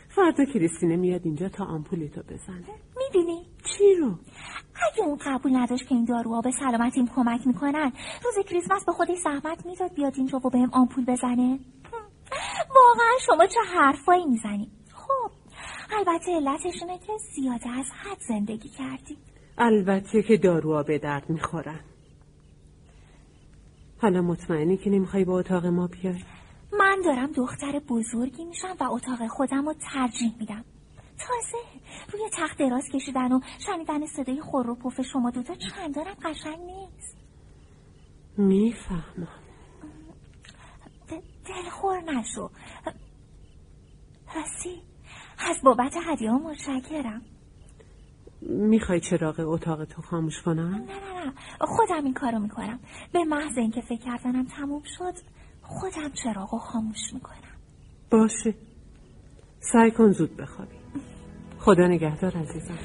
فردا 0.08 0.44
کریستینه 0.44 0.96
میاد 0.96 1.20
اینجا 1.24 1.48
تا 1.48 1.64
آمپولیتو 1.64 2.22
بزنه. 2.22 2.64
می‌بینی؟ 2.96 3.43
چی 3.64 3.94
رو؟ 4.00 4.18
اگه 4.92 5.02
اون 5.04 5.18
قبول 5.26 5.56
نداشت 5.56 5.88
که 5.88 5.94
این 5.94 6.04
داروها 6.04 6.40
به 6.40 6.50
سلامتیم 6.60 7.06
کمک 7.16 7.46
می‌کنن 7.46 7.92
روز 8.24 8.46
کریسمس 8.46 8.84
به 8.86 8.92
خودش 8.92 9.18
زحمت 9.24 9.66
می‌داد 9.66 9.94
بیاد 9.94 10.12
اینجا 10.16 10.38
و 10.38 10.50
بهم 10.50 10.70
آمپول 10.72 11.04
بزنه. 11.04 11.58
واقعا 12.74 13.18
شما 13.26 13.46
چه 13.46 13.60
حرفایی 13.74 14.26
می‌زنی؟ 14.26 14.70
خب 14.92 15.30
البته 15.92 16.32
علتش 16.32 16.82
اینه 16.82 16.98
که 16.98 17.12
زیاده 17.34 17.68
از 17.68 17.86
حد 18.02 18.18
زندگی 18.28 18.68
کردی. 18.68 19.18
البته 19.58 20.22
که 20.22 20.36
داروها 20.36 20.82
به 20.82 20.98
درد 20.98 21.30
می‌خورن. 21.30 21.80
حالا 24.02 24.22
مطمئنی 24.22 24.76
که 24.76 24.90
نمی‌خوای 24.90 25.24
به 25.24 25.32
اتاق 25.32 25.66
ما 25.66 25.86
بیای؟ 25.86 26.22
من 26.78 27.00
دارم 27.04 27.32
دختر 27.32 27.80
بزرگی 27.88 28.44
میشم 28.44 28.76
و 28.80 28.84
اتاق 28.84 29.26
خودم 29.28 29.66
رو 29.66 29.74
ترجیح 29.92 30.34
میدم. 30.38 30.64
تازه 31.18 31.64
روی 32.12 32.22
تخت 32.32 32.58
دراز 32.58 32.84
کشیدن 32.94 33.32
و 33.32 33.40
شنیدن 33.66 34.06
صدای 34.06 34.40
خور 34.40 34.70
و 34.70 34.74
پف 34.74 35.00
شما 35.00 35.30
دوتا 35.30 35.54
چندانم 35.54 36.14
قشنگ 36.24 36.58
نیست. 36.58 37.16
می‌فهمم. 38.38 39.28
دلخور 41.46 42.00
نشو. 42.00 42.50
راستی 44.34 44.82
از 45.38 45.56
بابت 45.64 45.94
هدیه 46.06 46.30
ها 46.30 46.38
متشکرم. 46.38 47.22
می‌خوای 48.42 49.00
چراغ 49.00 49.40
اتاق 49.40 49.84
تو 49.84 50.02
خاموش 50.02 50.42
کنم؟ 50.42 50.74
نه 50.74 50.78
نه 50.78 51.24
نه. 51.24 51.32
خودم 51.60 52.04
این 52.04 52.14
کارو 52.14 52.38
می‌کنم. 52.38 52.80
به 53.12 53.24
محض 53.24 53.58
اینکه 53.58 53.80
فکر 53.80 54.04
کردنم 54.04 54.46
تموم 54.46 54.82
شد 54.84 55.14
خودم 55.62 56.12
چراغ 56.24 56.58
خاموش 56.58 57.14
می‌کنم. 57.14 57.58
باشه. 58.10 58.54
سعی 59.60 59.90
کن 59.90 60.10
زود 60.10 60.36
بخوابی. 60.36 60.83
خدا 61.64 61.86
نگهدار 61.86 62.32
عزیزم. 62.36 62.78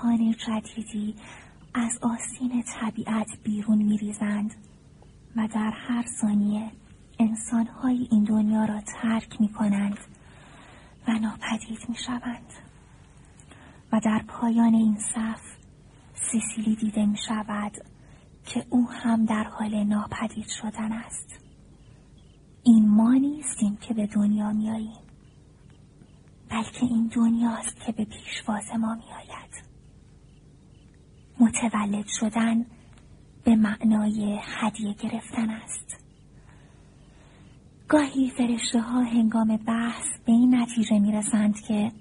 کودکان 0.00 0.32
جدیدی 0.32 1.14
از 1.74 1.98
آستین 2.02 2.62
طبیعت 2.62 3.26
بیرون 3.44 3.78
میریزند 3.78 4.54
و 5.36 5.48
در 5.54 5.70
هر 5.74 6.04
ثانیه 6.20 6.70
انسانهای 7.18 8.08
این 8.10 8.24
دنیا 8.24 8.64
را 8.64 8.80
ترک 8.80 9.40
می 9.40 9.48
کنند 9.48 9.98
و 11.08 11.12
ناپدید 11.12 11.88
می 11.88 11.96
شوند 12.06 12.52
و 13.92 14.00
در 14.04 14.24
پایان 14.28 14.74
این 14.74 14.98
صف 15.14 15.40
سیسیلی 16.14 16.76
دیده 16.76 17.06
می 17.06 17.18
شود 17.28 17.72
که 18.44 18.66
او 18.70 18.90
هم 18.90 19.24
در 19.24 19.44
حال 19.44 19.84
ناپدید 19.84 20.46
شدن 20.48 20.92
است 20.92 21.44
این 22.62 22.88
ما 22.88 23.14
نیستیم 23.14 23.76
که 23.76 23.94
به 23.94 24.06
دنیا 24.06 24.52
میاییم 24.52 25.00
بلکه 26.50 26.86
این 26.86 27.10
دنیاست 27.14 27.80
که 27.86 27.92
به 27.92 28.04
پیشواز 28.04 28.70
ما 28.78 28.94
می 28.94 29.12
آید. 29.12 29.69
متولد 31.40 32.06
شدن 32.20 32.66
به 33.44 33.56
معنای 33.56 34.38
هدیه 34.42 34.94
گرفتن 34.94 35.50
است. 35.50 36.04
گاهی 37.88 38.30
فرشته 38.30 38.80
ها 38.80 39.00
هنگام 39.02 39.56
بحث 39.56 40.06
به 40.26 40.32
این 40.32 40.54
نتیجه 40.54 40.98
می 40.98 41.12
رسند 41.12 41.60
که 41.60 41.92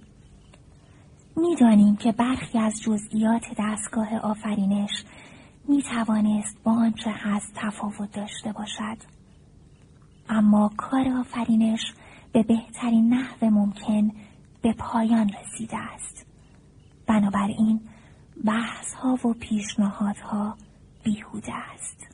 می‌دانیم 1.38 1.96
که 1.96 2.12
برخی 2.12 2.60
از 2.60 2.82
جزئیات 2.82 3.44
دستگاه 3.60 4.18
آفرینش 4.18 5.04
می 5.68 5.82
توانست 5.82 6.64
با 6.64 6.72
آنچه 6.72 7.12
هست 7.14 7.54
تفاوت 7.56 8.12
داشته 8.12 8.52
باشد. 8.52 8.98
اما 10.30 10.72
کار 10.78 11.08
آفرینش 11.20 11.82
به 12.32 12.44
بهترین 12.44 13.14
نحو 13.14 13.50
ممکن 13.50 14.12
به 14.62 14.74
پایان 14.74 15.30
رسیده 15.30 15.78
است 15.78 16.26
بنابراین 17.08 17.80
بحث 18.46 18.94
ها 18.94 19.18
و 19.28 19.34
پیشنهادها 19.34 20.58
بیهوده 21.04 21.54
است. 21.54 22.08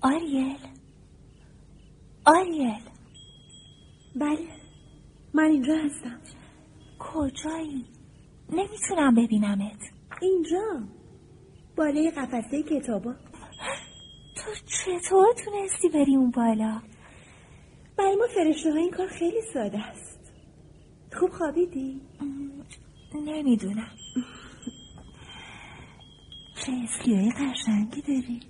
آریل؟ 0.00 0.58
آریل؟ 2.24 2.82
بله 4.16 4.48
من 5.34 5.44
اینجا 5.44 5.74
هستم. 5.76 6.20
کجایی؟ 6.98 7.84
نمی‌تونم 8.48 9.14
ببینمت. 9.14 9.80
اینجا؟ 10.22 10.82
بالای 11.76 12.10
قفسه 12.10 12.62
کتابا. 12.62 13.14
تو 14.36 14.50
چطور 14.66 15.26
تونستی 15.44 15.88
بری 15.88 16.16
اون 16.16 16.30
بالا؟ 16.30 16.82
برای 17.96 18.16
ما 18.16 18.26
فرشته 18.34 18.68
این 18.68 18.90
کار 18.90 19.08
خیلی 19.08 19.42
ساده 19.54 19.78
است. 19.78 20.07
خوب 21.18 21.30
خوابیدی؟ 21.30 22.00
نمی‌دونم. 23.14 23.90
چه 26.56 26.72
اسکیای 26.84 27.30
قشنگی 27.32 28.02
داری. 28.02 28.40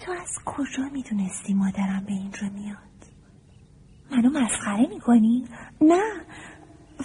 تو 0.00 0.12
از 0.12 0.38
کجا 0.44 0.88
می‌دونستی 0.92 1.54
مادرم 1.54 2.04
به 2.06 2.12
اینجا 2.12 2.48
میاد؟ 2.48 2.78
منو 4.10 4.30
مسخره 4.30 4.86
می‌کنی؟ 4.86 5.44
نه 5.80 6.02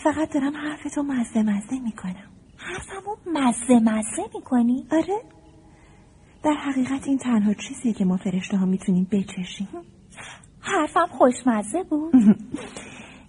فقط 0.03 0.33
دارم 0.33 0.57
حرفتو 0.57 1.03
مزه 1.03 1.43
مزه 1.43 1.79
می‌کنم. 1.79 2.29
حرفمو 2.57 3.15
مزه 3.25 3.79
مزه 3.79 4.29
می‌کنی؟ 4.36 4.88
آره. 4.91 5.21
در 6.43 6.53
حقیقت 6.53 7.07
این 7.07 7.17
تنها 7.17 7.53
چیزیه 7.53 7.93
که 7.93 8.05
ما 8.05 8.17
فرشته 8.17 8.57
ها 8.57 8.65
می‌تونیم 8.65 9.07
بچشیم. 9.12 9.67
حرفم 10.59 11.07
خوشمزه 11.07 11.83
بود. 11.83 12.13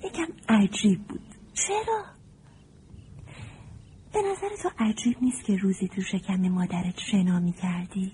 یکم 0.04 0.26
عجیب 0.48 1.02
بود. 1.08 1.33
چرا؟ 1.54 2.04
به 4.12 4.22
نظر 4.22 4.48
تو 4.62 4.70
عجیب 4.78 5.16
نیست 5.22 5.44
که 5.44 5.56
روزی 5.56 5.88
تو 5.88 6.02
شکم 6.02 6.48
مادرت 6.48 6.98
شنا 6.98 7.40
می 7.40 7.52
کردی؟ 7.52 8.12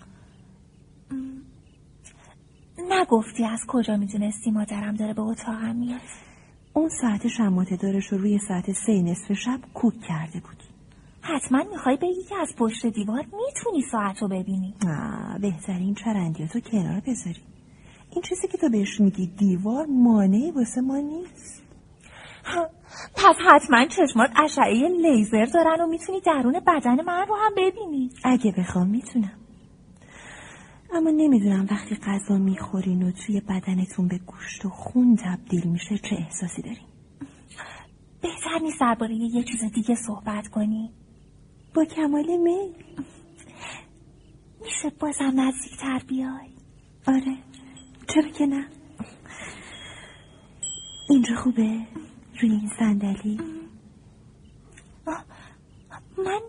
نگفتی 2.91 3.45
از 3.45 3.61
کجا 3.69 3.97
می‌دونستی 3.97 4.51
مادرم 4.51 4.95
داره 4.95 5.15
به 5.15 5.23
اتاقم 5.23 5.77
میاد؟ 5.77 6.01
اون 6.73 6.89
ساعت 7.01 7.29
شماته 7.29 7.77
دارش 7.77 8.07
رو 8.07 8.19
روی 8.19 8.39
ساعت 8.49 8.73
سه 8.73 9.03
نصف 9.03 9.33
شب 9.33 9.61
کوک 9.75 10.01
کرده 10.01 10.41
بود 10.41 10.63
حتما 11.21 11.65
می‌خوای 11.71 11.97
بگی 11.97 12.23
که 12.29 12.37
از 12.37 12.49
پشت 12.59 12.87
دیوار 12.87 13.19
می‌تونی 13.19 13.83
ساعت 13.93 14.23
رو 14.23 14.29
ببینی. 14.29 14.75
آه 14.87 15.39
بهترین 15.39 15.95
چرندیاتو 15.95 16.61
کنار 16.61 17.01
بذاری. 17.01 17.43
این 18.11 18.23
چیزی 18.23 18.49
که 18.49 18.59
تو 18.59 18.69
بهش 18.69 19.01
میگی 19.01 19.27
دیوار 19.27 19.87
مانعی 19.87 20.51
واسه 20.51 20.81
ما 20.81 20.97
نیست. 20.97 21.63
پس 23.15 23.37
حتما 23.47 23.87
چشمات 23.87 24.31
اشعه 24.45 24.89
لیزر 24.89 25.45
دارن 25.45 25.81
و 25.81 25.87
می‌تونی 25.87 26.21
درون 26.21 26.61
بدن 26.67 27.05
من 27.05 27.27
رو 27.27 27.37
هم 27.37 27.53
ببینی. 27.57 28.11
اگه 28.25 28.55
بخوام 28.59 28.87
می‌تونم. 28.87 29.33
اما 30.93 31.11
نمی‌دونم 31.11 31.67
وقتی 31.71 31.97
غذا 31.97 32.39
می‌خورین 32.39 33.03
و 33.03 33.13
توی 33.13 33.41
بدنتون 33.41 34.09
به 34.09 34.19
گوشت 34.19 34.65
و 34.65 34.69
خون 34.69 35.17
تبدیل 35.17 35.65
میشه 35.65 35.99
چه 35.99 36.17
احساسی 36.17 36.63
دارین؟ 36.63 36.87
بهتر 38.23 38.59
نیست 38.63 38.81
درباره 38.81 39.15
یه 39.15 39.45
چیز 39.45 39.73
دیگه 39.73 39.95
صحبت 39.95 40.49
کنی. 40.49 40.91
با 41.75 41.85
کمال 41.85 42.37
میل. 42.37 42.75
میشه 44.61 44.91
بازم 45.01 45.41
نزدیکتر 45.41 46.01
بیای. 46.09 46.51
آره. 47.09 47.37
چرا 48.09 48.29
که 48.29 48.47
نه؟ 48.47 48.67
اینجا 51.11 51.35
خوبه. 51.35 51.81
روی 52.41 52.51
این 52.51 52.71
صندلی؟ 52.79 53.39
من 56.19 56.41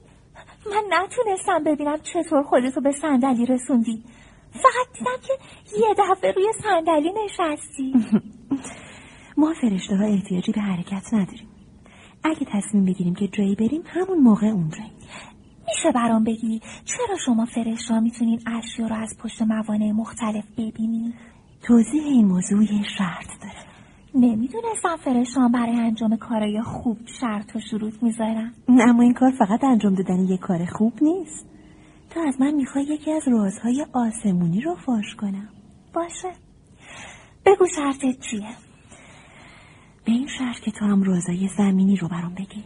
من 0.65 0.83
نتونستم 0.89 1.63
ببینم 1.63 1.97
چطور 1.97 2.43
خودتو 2.43 2.81
به 2.81 2.91
صندلی 2.91 3.45
رسوندی. 3.45 4.03
فقط 4.51 4.97
دیدم 4.99 5.17
که 5.27 5.33
یه 5.79 5.95
دفعه 5.97 6.31
روی 6.31 6.53
صندلی 6.63 7.11
نشستی. 7.25 7.93
ما 9.37 9.53
فرشته 9.61 9.95
ها 9.95 10.05
احتیاجی 10.05 10.51
به 10.51 10.61
حرکت 10.61 11.13
نداریم. 11.13 11.47
اگه 12.23 12.45
تصمیم 12.51 12.85
بگیریم 12.85 13.15
که 13.15 13.27
جایی 13.27 13.55
بریم 13.55 13.83
همون 13.85 14.19
موقع 14.19 14.47
اونجایی 14.47 14.91
میشه 15.67 15.91
برام 15.91 16.23
بگی 16.23 16.61
چرا 16.85 17.17
شما 17.25 17.45
فرشته 17.45 17.99
می‌تونین 17.99 18.39
اشیا 18.47 18.87
رو 18.87 18.95
از 18.95 19.17
پشت 19.23 19.41
موانع 19.41 19.91
مختلف 19.91 20.45
ببینی؟ 20.57 21.13
توضیح 21.63 22.03
این 22.03 22.27
موضوع 22.27 22.63
یه 22.63 22.83
شرط 22.97 23.27
داره. 23.41 23.70
نمی‌دونستم 24.15 24.95
فرشتان 25.03 25.51
برای 25.51 25.75
انجام 25.75 26.17
کارای 26.17 26.61
خوب 26.61 26.97
شرط 27.19 27.55
و 27.55 27.59
شروط 27.59 28.03
می‌ذارن. 28.03 28.53
اما 28.67 29.03
این 29.03 29.13
کار 29.13 29.31
فقط 29.31 29.63
انجام 29.63 29.95
دادن 29.95 30.19
یه 30.19 30.37
کار 30.37 30.65
خوب 30.65 30.93
نیست. 31.01 31.45
تو 32.09 32.19
از 32.19 32.41
من 32.41 32.51
می‌خوای 32.53 32.83
یکی 32.83 33.11
از 33.11 33.27
رازهای 33.27 33.85
آسمونی 33.93 34.61
رو 34.61 34.75
فاش 34.75 35.15
کنم. 35.15 35.49
باشه. 35.93 36.31
بگو 37.45 37.67
شرطت 37.75 38.19
چیه؟ 38.19 38.47
به 40.05 40.11
این 40.11 40.27
شرط 40.37 40.59
که 40.59 40.71
تو 40.71 40.85
هم 40.85 41.03
رازای 41.03 41.49
زمینی 41.57 41.95
رو 41.95 42.07
برام 42.07 42.33
بگی. 42.33 42.63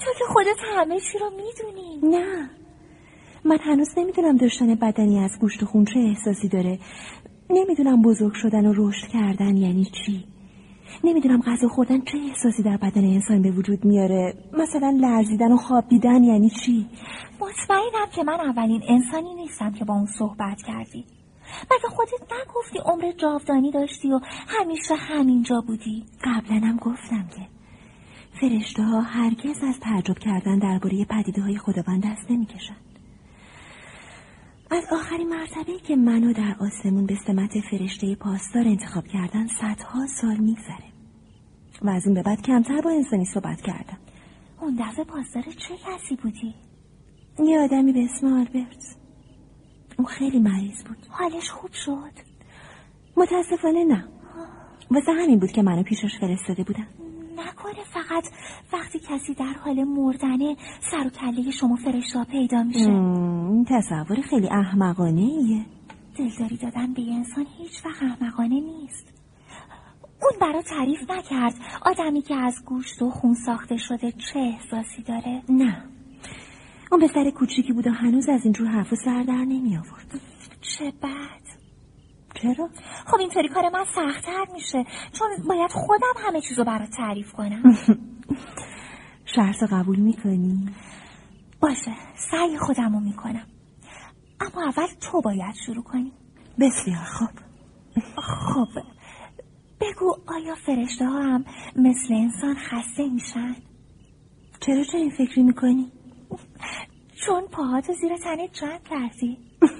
تو 0.00 0.10
که 0.18 0.24
خودت 0.32 0.56
همه 0.76 1.00
چی 1.00 1.18
رو 1.18 1.30
می‌دونی. 1.30 2.16
نه. 2.18 2.50
من 3.44 3.58
هنوز 3.60 3.88
نمی‌دونم 3.96 4.36
داشتن 4.36 4.74
بدنی 4.74 5.18
از 5.18 5.30
گوشت 5.40 5.62
و 5.62 5.66
خون 5.66 5.84
چه 5.84 6.00
احساسی 6.00 6.48
داره. 6.48 6.78
نمی‌دونم 7.50 8.02
بزرگ 8.02 8.32
شدن 8.34 8.66
و 8.66 8.72
رشد 8.76 9.08
کردن 9.08 9.56
یعنی 9.56 9.84
چی. 9.84 10.24
نمی‌دونم 11.04 11.40
غذا 11.40 11.68
خوردن 11.68 12.00
چه 12.00 12.18
احساسی 12.18 12.62
در 12.62 12.76
بدن 12.76 13.04
انسان 13.04 13.42
به 13.42 13.50
وجود 13.50 13.84
میاره. 13.84 14.34
مثلا 14.52 14.98
لرزیدن 15.00 15.52
و 15.52 15.56
خوابیدن 15.56 16.24
یعنی 16.24 16.50
چی؟ 16.50 16.86
مطمئنم 17.40 18.06
که 18.14 18.24
من 18.24 18.40
اولین 18.40 18.82
انسانی 18.88 19.34
نیستم 19.34 19.72
که 19.72 19.84
با 19.84 19.94
اون 19.94 20.06
صحبت 20.06 20.62
کردی. 20.62 21.04
مگه 21.70 21.88
خودت 21.88 22.32
نگفتی 22.32 22.78
عمر 22.78 23.12
جاودانی 23.12 23.70
داشتی 23.70 24.12
و 24.12 24.20
همیشه 24.48 24.94
همینجا 24.94 25.60
بودی؟ 25.60 26.04
قبلا 26.24 26.66
هم 26.66 26.76
گفتم 26.76 27.28
که 27.36 27.46
فرشته 28.40 28.82
ها 28.82 29.00
هرگز 29.00 29.64
از 29.68 29.80
تعجب 29.80 30.18
کردن 30.18 30.58
درباره 30.58 31.04
پدیده 31.04 31.42
های 31.42 31.58
خداوند 31.58 32.06
دست 32.06 32.30
نمی‌کشن. 32.30 32.76
از 34.70 34.84
آخرین 34.92 35.28
مرتبه 35.28 35.78
که 35.78 35.96
منو 35.96 36.32
در 36.32 36.56
آسمون 36.60 37.06
به 37.06 37.16
سمت 37.26 37.60
فرشته 37.70 38.14
پاسدار 38.14 38.68
انتخاب 38.68 39.06
کردن 39.06 39.46
صدها 39.46 40.06
سال 40.06 40.36
میگذره. 40.36 40.88
و 41.82 41.90
از 41.90 42.06
اون 42.06 42.14
به 42.14 42.22
بعد 42.22 42.42
کمتر 42.42 42.80
با 42.80 42.90
انسانی 42.90 43.24
صحبت 43.24 43.60
کردم. 43.60 43.98
اون 44.60 44.74
دفعه 44.80 45.04
پاسدار 45.04 45.42
چه 45.42 45.74
کسی 45.76 46.16
بودی؟ 46.22 46.54
یه 47.38 47.60
آدمی 47.60 47.92
به 47.92 48.04
اسم 48.04 48.26
آلبرت. 48.26 48.96
اون 49.98 50.06
خیلی 50.06 50.38
مریض 50.38 50.84
بود. 50.84 51.06
حالش 51.08 51.50
خوب 51.50 51.70
شد؟ 51.72 52.12
متاسفانه 53.16 53.84
نه. 53.84 54.04
واسه 54.90 55.12
همین 55.12 55.38
بود 55.38 55.52
که 55.52 55.62
منو 55.62 55.82
پیشش 55.82 56.18
فرستاده 56.20 56.64
بودم 56.64 56.86
نکنه 57.36 57.84
فقط 57.84 58.24
وقتی 58.72 58.98
کسی 58.98 59.34
در 59.34 59.52
حال 59.64 59.84
مردنه 59.84 60.56
سر 60.90 61.06
و 61.06 61.10
کله 61.10 61.50
شما 61.50 61.76
فرشتا 61.76 62.24
پیدا 62.24 62.62
میشه. 62.62 63.37
این 63.48 63.64
تصور 63.64 64.20
خیلی 64.30 64.48
احمقانه 64.48 65.20
ایه 65.20 65.64
دلداری 66.18 66.56
دادن 66.56 66.94
به 66.94 67.02
انسان 67.02 67.46
هیچ 67.58 67.86
وقت 67.86 68.02
احمقانه 68.02 68.60
نیست. 68.60 69.12
اون 70.22 70.32
برا 70.40 70.62
تعریف 70.62 71.10
نکرد. 71.10 71.54
آدمی 71.82 72.22
که 72.22 72.34
از 72.34 72.64
گوشت 72.64 73.02
و 73.02 73.10
خون 73.10 73.34
ساخته 73.34 73.76
شده 73.76 74.12
چه 74.12 74.38
احساسی 74.38 75.02
داره؟ 75.02 75.42
نه. 75.48 75.84
اون 76.92 77.00
به 77.00 77.08
سر 77.08 77.30
کوچیکی 77.30 77.72
بود 77.72 77.86
و 77.86 77.90
هنوز 77.90 78.28
از 78.28 78.44
اینجور 78.44 78.68
حرف 78.68 78.94
سر 78.94 79.22
در 79.22 79.44
نمی 79.44 79.76
آورد 79.76 80.20
چه 80.60 80.92
بد. 81.02 81.48
چرا؟ 82.34 82.68
خب 83.06 83.16
اینطوری 83.20 83.48
کار 83.48 83.68
من 83.68 83.84
سختتر 83.84 84.46
میشه. 84.52 84.84
چون 85.12 85.28
باید 85.48 85.70
خودم 85.70 86.26
همه 86.26 86.40
چیزو 86.40 86.64
برات 86.64 86.90
تعریف 86.90 87.32
کنم. 87.32 87.62
شرط 89.34 89.62
قبول 89.62 89.98
می‌کنی؟ 89.98 90.68
باشه 91.60 91.92
سعی 92.30 92.58
خودمو 92.58 93.00
می‌کنم 93.00 93.46
اما 94.40 94.62
اول 94.62 94.86
تو 95.00 95.20
باید 95.20 95.54
شروع 95.66 95.84
کنی 95.84 96.12
بسیار 96.60 97.04
خوب 97.04 97.30
خب 98.16 98.82
بگو 99.80 100.16
آیا 100.26 100.54
فرشته 100.54 101.06
ها 101.06 101.22
هم 101.22 101.44
مثل 101.76 102.14
انسان 102.14 102.54
خسته 102.54 103.08
میشن؟ 103.08 103.56
چرا 104.60 104.84
چنین 104.92 105.10
فکری 105.10 105.42
می‌کنی؟ 105.42 105.92
چون 107.26 107.46
پاهاتو 107.46 107.92
زیر 107.92 108.16
تنت 108.16 108.52
جمع 108.52 108.78
کردی 108.78 109.38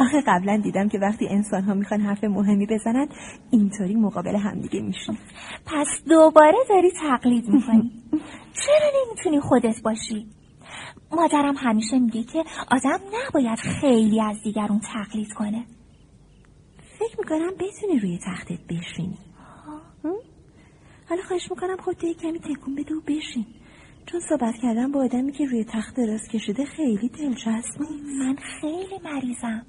آخه 0.00 0.22
قبلا 0.26 0.56
دیدم 0.56 0.88
که 0.88 0.98
وقتی 0.98 1.28
انسان 1.28 1.62
ها 1.62 1.74
می‌خوان 1.74 2.00
حرف 2.00 2.24
مهمی 2.24 2.66
بزنن 2.66 3.08
اینطوری 3.50 3.94
مقابل 3.94 4.36
همدیگه 4.36 4.80
میشن. 4.80 5.16
پس 5.66 5.86
دوباره 6.08 6.58
داری 6.68 6.90
تقلید 6.90 7.48
می‌کنی؟ 7.48 7.92
چرا 8.66 8.90
نمی‌تونی 9.06 9.40
خودت 9.40 9.82
باشی؟ 9.82 10.26
مادرم 11.12 11.54
همیشه 11.56 11.98
میگه 11.98 12.22
که 12.22 12.44
آدم 12.70 13.00
نباید 13.14 13.58
خیلی 13.58 14.20
از 14.20 14.42
دیگرون 14.42 14.80
تقلید 14.80 15.32
کنه. 15.32 15.64
فکر 16.98 17.18
می‌کنم 17.18 17.50
بتونی 17.54 17.98
روی 18.00 18.18
تختت 18.18 18.60
بشینی. 18.68 19.18
حالا 21.08 21.22
خواهش 21.22 21.50
می‌کنم 21.50 21.76
خودت 21.76 22.00
کمی 22.00 22.38
تکون 22.38 22.74
بده 22.74 22.94
و 22.94 23.00
بشین. 23.00 23.46
چون 24.12 24.20
صحبت 24.28 24.54
کردم 24.62 24.92
با 24.92 25.04
آدمی 25.04 25.32
که 25.32 25.46
روی 25.46 25.64
تخت 25.64 25.96
دراز 25.96 26.28
کشیده 26.28 26.64
خیلی 26.64 27.08
دلچسب 27.08 27.80
نیست. 27.80 28.20
من 28.20 28.36
خیلی 28.36 28.98
مریضم. 29.04 29.66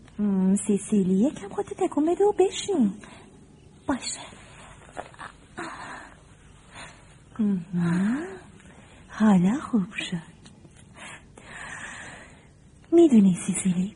سیسیلی 0.67 1.13
یکم 1.13 1.49
خودت 1.49 1.73
تکون 1.73 2.05
بده 2.05 2.23
و 2.23 2.33
بشین. 2.39 2.91
باشه. 3.87 4.19
حالا 9.09 9.59
خوب 9.59 9.93
شد. 10.11 10.39
می‌دونی 12.91 13.37
سیسیلی 13.47 13.95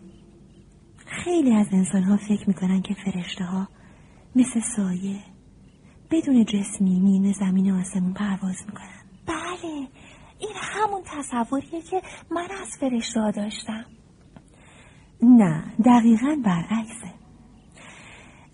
خیلی 1.05 1.55
از 1.55 1.67
انسان 1.71 2.03
ها 2.03 2.17
فکر 2.17 2.47
می‌کنن 2.47 2.81
که 2.81 2.93
فرشته 2.93 3.43
ها 3.43 3.67
مثل 4.35 4.59
سایه 4.75 5.19
بدون 6.11 6.45
جسمی 6.45 6.99
میین 6.99 7.31
زمین 7.31 7.71
آسمون 7.71 8.13
پرواز 8.13 8.57
می‌کنن. 8.67 9.03
بله. 9.25 9.87
این 10.43 10.55
همون 10.55 11.01
تصوریه 11.05 11.81
که 11.81 12.01
من 12.31 12.47
از 12.61 12.67
فرشته 12.79 13.31
داشتم. 13.31 13.85
نه 15.21 15.63
دقیقا 15.85 16.37
برعکسه. 16.45 17.13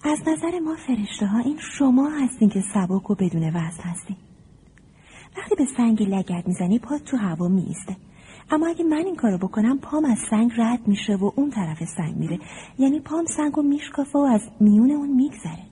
از 0.03 0.19
نظر 0.27 0.59
ما 0.59 0.75
فرشته 0.87 1.25
ها 1.25 1.39
این 1.39 1.57
شما 1.77 2.09
هستین 2.09 2.49
که 2.49 2.63
سبک 2.73 3.09
و 3.09 3.15
بدون 3.15 3.49
وزن 3.49 3.83
هستین. 3.83 4.17
وقتی 5.37 5.55
به 5.55 5.65
سنگ 5.77 6.03
لگت 6.03 6.47
می‌زنی 6.47 6.79
پات 6.79 7.03
تو 7.03 7.17
هوا 7.17 7.47
میسته 7.47 7.95
اما 8.51 8.67
اگه 8.67 8.83
من 8.83 9.05
این 9.05 9.15
کارو 9.15 9.37
بکنم 9.37 9.79
پام 9.79 10.05
از 10.05 10.17
سنگ 10.29 10.51
رد 10.57 10.87
میشه 10.87 11.15
و 11.15 11.31
اون 11.35 11.49
طرف 11.49 11.83
سنگ 11.97 12.15
میره. 12.15 12.39
یعنی 12.79 12.99
پام 12.99 13.25
سنگ 13.25 13.53
رو 13.55 13.63
میشکافه 13.63 14.19
و 14.19 14.21
از 14.21 14.41
میون 14.59 14.91
اون 14.91 15.09
میگذره. 15.09 15.65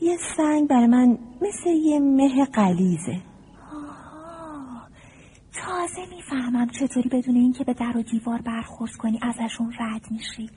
یه 0.00 0.16
سنگ 0.36 0.68
برای 0.68 0.86
من 0.86 1.18
مثل 1.42 1.70
یه 1.70 2.00
مه 2.00 2.44
قلیزه 2.44 3.29
تازه 5.52 6.06
می‌فهمم 6.16 6.68
چطوری 6.68 7.08
بدون 7.08 7.36
اینکه 7.36 7.64
به 7.64 7.74
در 7.74 7.96
و 7.96 8.02
دیوار 8.02 8.40
برخورد 8.40 8.92
کنی 8.92 9.20
ازشون 9.22 9.72
رد 9.80 10.10
میشی. 10.10 10.50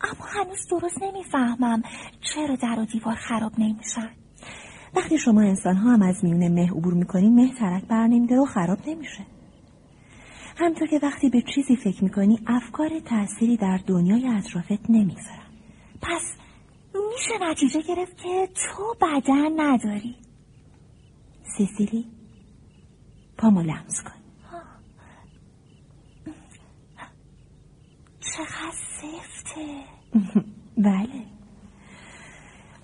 اما 0.00 0.26
هنوز 0.26 0.66
درست 0.70 1.02
نمی‌فهمم 1.02 1.82
چرا 2.34 2.56
در 2.56 2.78
و 2.80 2.84
دیوار 2.84 3.14
خراب 3.14 3.52
نمیشن. 3.58 4.10
وقتی 4.96 5.18
شما 5.18 5.40
انسان 5.40 5.76
ها 5.76 5.90
هم 5.90 6.02
از 6.02 6.24
میون 6.24 6.48
مه 6.48 6.70
عبور 6.70 6.94
می‌کنین 6.94 7.34
مه 7.34 7.54
ترک 7.54 7.84
بر 7.84 8.06
نمیداره 8.06 8.42
و 8.42 8.46
خراب 8.46 8.78
نمیشه. 8.86 9.26
همطور 10.56 10.88
که 10.88 11.00
وقتی 11.02 11.30
به 11.30 11.42
چیزی 11.54 11.76
فکر 11.76 12.04
می‌کنی 12.04 12.38
افکار 12.46 13.00
تأثیری 13.00 13.56
در 13.56 13.80
دنیای 13.86 14.28
اطرافت 14.28 14.90
نمی‌گذارن 14.90 15.50
پس 16.02 16.22
میشه 16.94 17.50
نتیجه 17.50 17.82
گرفت 17.82 18.16
که 18.16 18.48
تو 18.54 18.94
بدن 19.00 19.60
نداری. 19.60 20.16
سیسیلی؟ 21.56 22.13
پامو 23.44 23.62
لمس 23.62 24.02
کن 24.02 24.12
چقدر 28.20 28.72
سفته. 29.00 29.66
بله. 30.88 31.24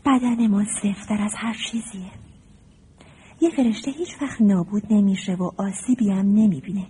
بدن 0.07 0.47
ما 0.47 0.65
سفتر 0.65 1.23
از 1.23 1.33
هر 1.37 1.57
چیزیه. 1.71 2.11
یه 3.41 3.51
فرشته 3.51 3.91
هیچ 3.91 4.23
وقت 4.23 4.41
نابود 4.41 4.83
نمیشه 4.91 5.35
و 5.35 5.51
آسیبی 5.57 6.11
هم 6.11 6.27
نمی‌بینه. 6.27 6.87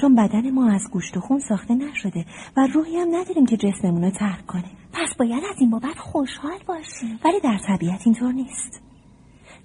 چون 0.00 0.14
بدن 0.14 0.50
ما 0.50 0.70
از 0.70 0.82
گوشت 0.92 1.16
و 1.16 1.20
خون 1.20 1.40
ساخته 1.48 1.74
نشده 1.74 2.26
و 2.56 2.66
روحی 2.74 2.96
هم 2.96 3.08
نداریم 3.16 3.46
که 3.46 3.56
جسممون 3.56 4.04
رو 4.04 4.10
ترک 4.10 4.46
کنه. 4.46 4.70
پس 4.92 5.16
باید 5.18 5.44
از 5.50 5.56
این 5.60 5.70
بابت 5.70 5.98
خوشحال 5.98 6.58
باشی 6.66 7.18
ولی 7.24 7.40
در 7.40 7.58
طبیعت 7.66 8.00
اینطور 8.06 8.32
نیست. 8.32 8.89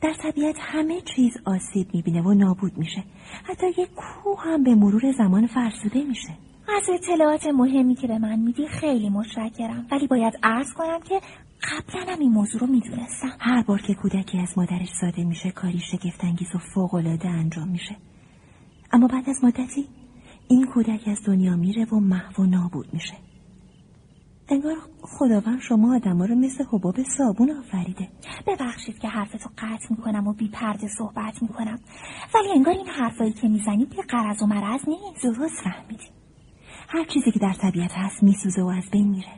در 0.02 0.14
طبیعت 0.14 0.56
همه 0.60 1.02
چیز 1.16 1.34
آسیب 1.46 1.88
می‌بینه 1.94 2.22
و 2.22 2.34
نابود 2.34 2.78
میشه. 2.78 3.04
حتی 3.44 3.68
یک 3.68 3.90
کوه 3.96 4.40
هم 4.44 4.64
به 4.64 4.76
مرور 4.76 5.12
زمان 5.18 5.48
فرسوده 5.48 6.04
میشه. 6.04 6.38
از 6.78 6.84
اطلاعات 6.94 7.46
مهمی 7.46 7.96
که 7.96 8.08
به 8.08 8.20
من 8.20 8.40
میدی 8.40 8.68
خیلی 8.68 9.10
متشکرم. 9.10 9.88
ولی 9.92 10.08
باید 10.08 10.34
عرض 10.44 10.74
کنم 10.74 11.00
که 11.00 11.22
قبلا 11.64 12.14
هم 12.14 12.20
این 12.20 12.32
موضوع 12.32 12.62
رو 12.62 12.68
می‌دونستم. 12.68 13.38
هر 13.40 13.64
بار 13.64 13.82
که 13.82 13.94
کودکی 13.94 14.40
از 14.40 14.58
مادرش 14.58 14.90
ساده 15.02 15.24
میشه 15.24 15.52
کاری 15.52 15.80
شگفتانگیز 15.92 16.56
و 16.56 16.60
فوقالعاده 16.74 17.30
انجام 17.30 17.68
میشه. 17.68 17.96
اما 18.92 19.08
بعد 19.08 19.30
از 19.30 19.44
مدتی 19.44 19.86
این 20.48 20.66
کودک 20.66 21.08
از 21.08 21.18
دنیا 21.26 21.56
میره 21.56 21.86
و 21.86 22.00
محو 22.00 22.44
و 22.44 22.46
نابود 22.46 22.94
میشه. 22.94 23.14
انگار 24.50 24.76
خداوند 25.02 25.62
شما 25.62 25.96
آدم 25.96 26.22
رو 26.22 26.36
مثل 26.36 26.64
حباب 26.72 26.96
صابون 27.18 27.52
آفریده. 27.52 28.10
ببخشید 28.48 29.00
که 29.00 29.08
حرفتو 29.08 29.50
قطع 29.58 29.88
می‌کنم 29.90 30.28
و 30.28 30.34
بی 30.34 30.50
پرده 30.50 30.88
صحبت 30.98 31.42
می‌کنم. 31.42 31.80
ولی 32.36 32.52
انگار 32.56 32.74
این 32.74 32.88
حرفایی 32.88 33.34
که 33.34 33.48
می‌زنی 33.48 33.86
بی 33.86 34.02
قرض 34.10 34.42
و 34.42 34.46
مرض 34.46 34.82
نیست. 34.88 35.24
درست 35.24 35.64
فهمیدی. 35.64 36.08
هر 36.88 37.06
چیزی 37.06 37.32
که 37.32 37.40
در 37.40 37.54
طبیعت 37.54 37.92
هست 37.94 38.24
میسوزه 38.24 38.62
و 38.62 38.68
از 38.68 38.90
بین 38.92 39.08
میره. 39.08 39.34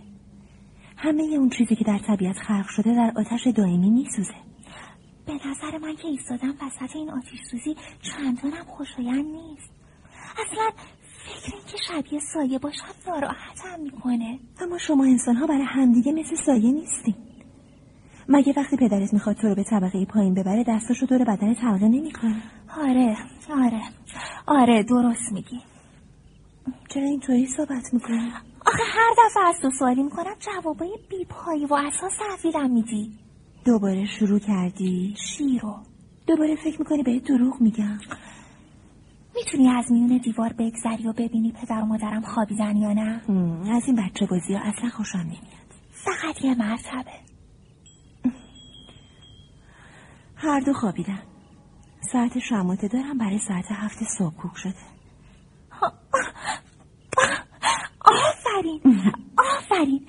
همه 0.97 1.23
اون 1.23 1.49
چیزی 1.49 1.75
که 1.75 1.83
در 1.83 1.99
طبیعت 1.99 2.37
خلق 2.37 2.67
شده 2.67 2.95
در 2.95 3.11
آتش 3.15 3.47
دائمی 3.47 3.89
میسوزه. 3.89 4.35
به 5.25 5.33
نظر 5.33 5.77
من 5.77 5.95
که 5.95 6.07
ایستادم 6.07 6.53
وسط 6.61 6.95
این 6.95 7.09
آتیش 7.09 7.39
سوزی 7.51 7.75
چندانم 8.01 8.63
خوشایند 8.67 9.25
نیست. 9.25 9.71
اصلا 10.31 10.71
فکر 11.27 11.55
این 11.55 11.65
که 11.67 11.77
شبیه 11.87 12.19
سایه 12.33 12.59
باشم 12.59 12.85
ناراحتم 13.07 13.79
می‌کنه. 13.83 14.39
اما 14.61 14.77
شما 14.77 15.03
انسان 15.03 15.35
ها 15.35 15.47
برای 15.47 15.65
همدیگه 15.67 16.11
مثل 16.11 16.35
سایه 16.45 16.71
نیستین. 16.71 17.15
مگه 18.29 18.53
وقتی 18.57 18.77
پدرت 18.77 19.13
می‌خواد 19.13 19.35
تو 19.35 19.47
رو 19.47 19.55
به 19.55 19.63
طبقه 19.63 20.05
پایین 20.05 20.33
ببره 20.33 20.63
دستاشو 20.67 21.05
دور 21.05 21.23
بدن 21.23 21.53
تلقه 21.53 21.87
نمی‌کنه؟ 21.87 22.41
آره 22.77 23.17
آره. 23.49 23.81
آره 24.47 24.83
درست 24.83 25.31
میگی. 25.31 25.59
چرا 26.89 27.03
اینطوری 27.03 27.47
صحبت 27.47 27.93
می‌کنی؟ 27.93 28.31
آخه 28.65 28.83
هر 28.83 29.11
دفعه 29.17 29.43
از 29.47 29.55
تو 29.61 29.69
سوالی 29.79 30.03
می‌کنم 30.03 30.35
جوابای 30.39 30.97
بیپایی 31.09 31.65
و 31.65 31.73
اساس 31.73 32.11
تحویلم 32.19 32.73
میدی. 32.73 33.11
دوباره 33.65 34.05
شروع 34.05 34.39
کردی؟ 34.39 35.15
چی 35.17 35.59
رو 35.59 35.75
دوباره 36.27 36.55
فکر 36.55 36.79
می‌کنی 36.79 37.03
به 37.03 37.19
دروغ 37.19 37.61
میگم؟ 37.61 37.99
می‌تونی 39.37 39.69
از 39.69 39.91
میون 39.91 40.17
دیوار 40.17 40.53
بگذری 40.53 41.07
و 41.07 41.13
ببینی 41.13 41.51
پدر 41.51 41.81
و 41.81 41.85
مادرم 41.85 42.21
خوابیدن 42.21 42.77
یا 42.77 42.93
نه؟ 42.93 43.21
از 43.71 43.83
این 43.87 43.95
بچه 43.95 44.25
بازی 44.25 44.53
ها 44.53 44.59
اصلا 44.63 44.89
خوشم 44.89 45.17
نمیاد. 45.17 45.67
فقط 45.91 46.43
یه 46.43 46.55
مرتبه. 46.55 47.11
هر 50.35 50.59
دو 50.59 50.73
خوابیدن. 50.73 51.21
ساعت 52.11 52.39
شماته 52.39 52.87
دارم 52.87 53.17
برای 53.17 53.39
ساعت 53.47 53.65
هفت 53.69 54.03
صبح 54.17 54.35
کوک 54.35 54.57
شده. 54.57 54.73
آفرین 58.01 58.81
آفرین. 59.37 60.07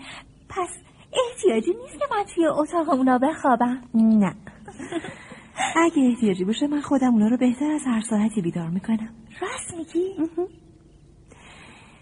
پس 0.49 0.69
احتیاجی 1.12 1.71
نیست 1.83 1.99
که 1.99 2.05
من 2.11 2.25
توی 2.35 2.47
اتاق 2.47 2.88
اونا 2.88 3.19
بخوابم؟ 3.19 3.83
نه. 3.95 4.35
اگه 5.77 6.03
احتیاجی 6.03 6.45
باشه 6.45 6.67
من 6.67 6.81
خودم 6.81 7.13
اونا 7.13 7.29
رو 7.29 7.37
بهتر 7.37 7.71
از 7.71 7.83
هر 7.87 8.01
ساعتی 8.01 8.43
بیدار 8.43 8.69
می‌کنم. 8.69 9.15
راست 9.41 9.75
میگی؟ 9.79 10.15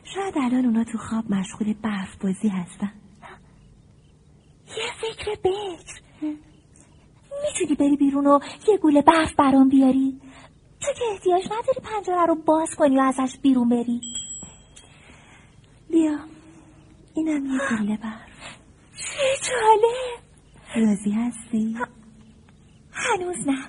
شاید 0.05 0.39
الان 0.39 0.65
اونا 0.65 0.85
تو 0.85 0.99
خواب 0.99 1.31
مشغول 1.31 1.73
برف 1.73 2.17
بازی 2.23 2.49
هستن. 2.49 2.93
یه 4.69 4.93
فکر 5.01 5.31
بکر 5.45 6.01
می‌تونی 7.45 7.75
بری 7.79 7.97
بیرون 7.97 8.27
و 8.27 8.39
یه 8.69 8.79
گوله 8.79 9.03
برف 9.03 9.35
برام 9.39 9.69
بیاری؟ 9.69 10.21
تو 10.81 10.93
که 10.93 11.05
احتیاج 11.13 11.45
نداری 11.47 11.81
پنجره 11.83 12.27
رو 12.27 12.35
باز 12.35 12.69
کنی 12.79 12.99
و 12.99 13.01
ازش 13.01 13.39
بیرون 13.43 13.69
بری. 13.69 14.01
بیا. 15.91 16.19
اینم 17.15 17.47
یه 17.47 17.61
گوله 17.71 17.97
برف. 17.97 18.59
چه 18.97 19.49
جالب. 19.49 20.27
راضی 20.77 21.11
هستی؟ 21.11 21.77
هنوز 22.97 23.49
نه. 23.49 23.65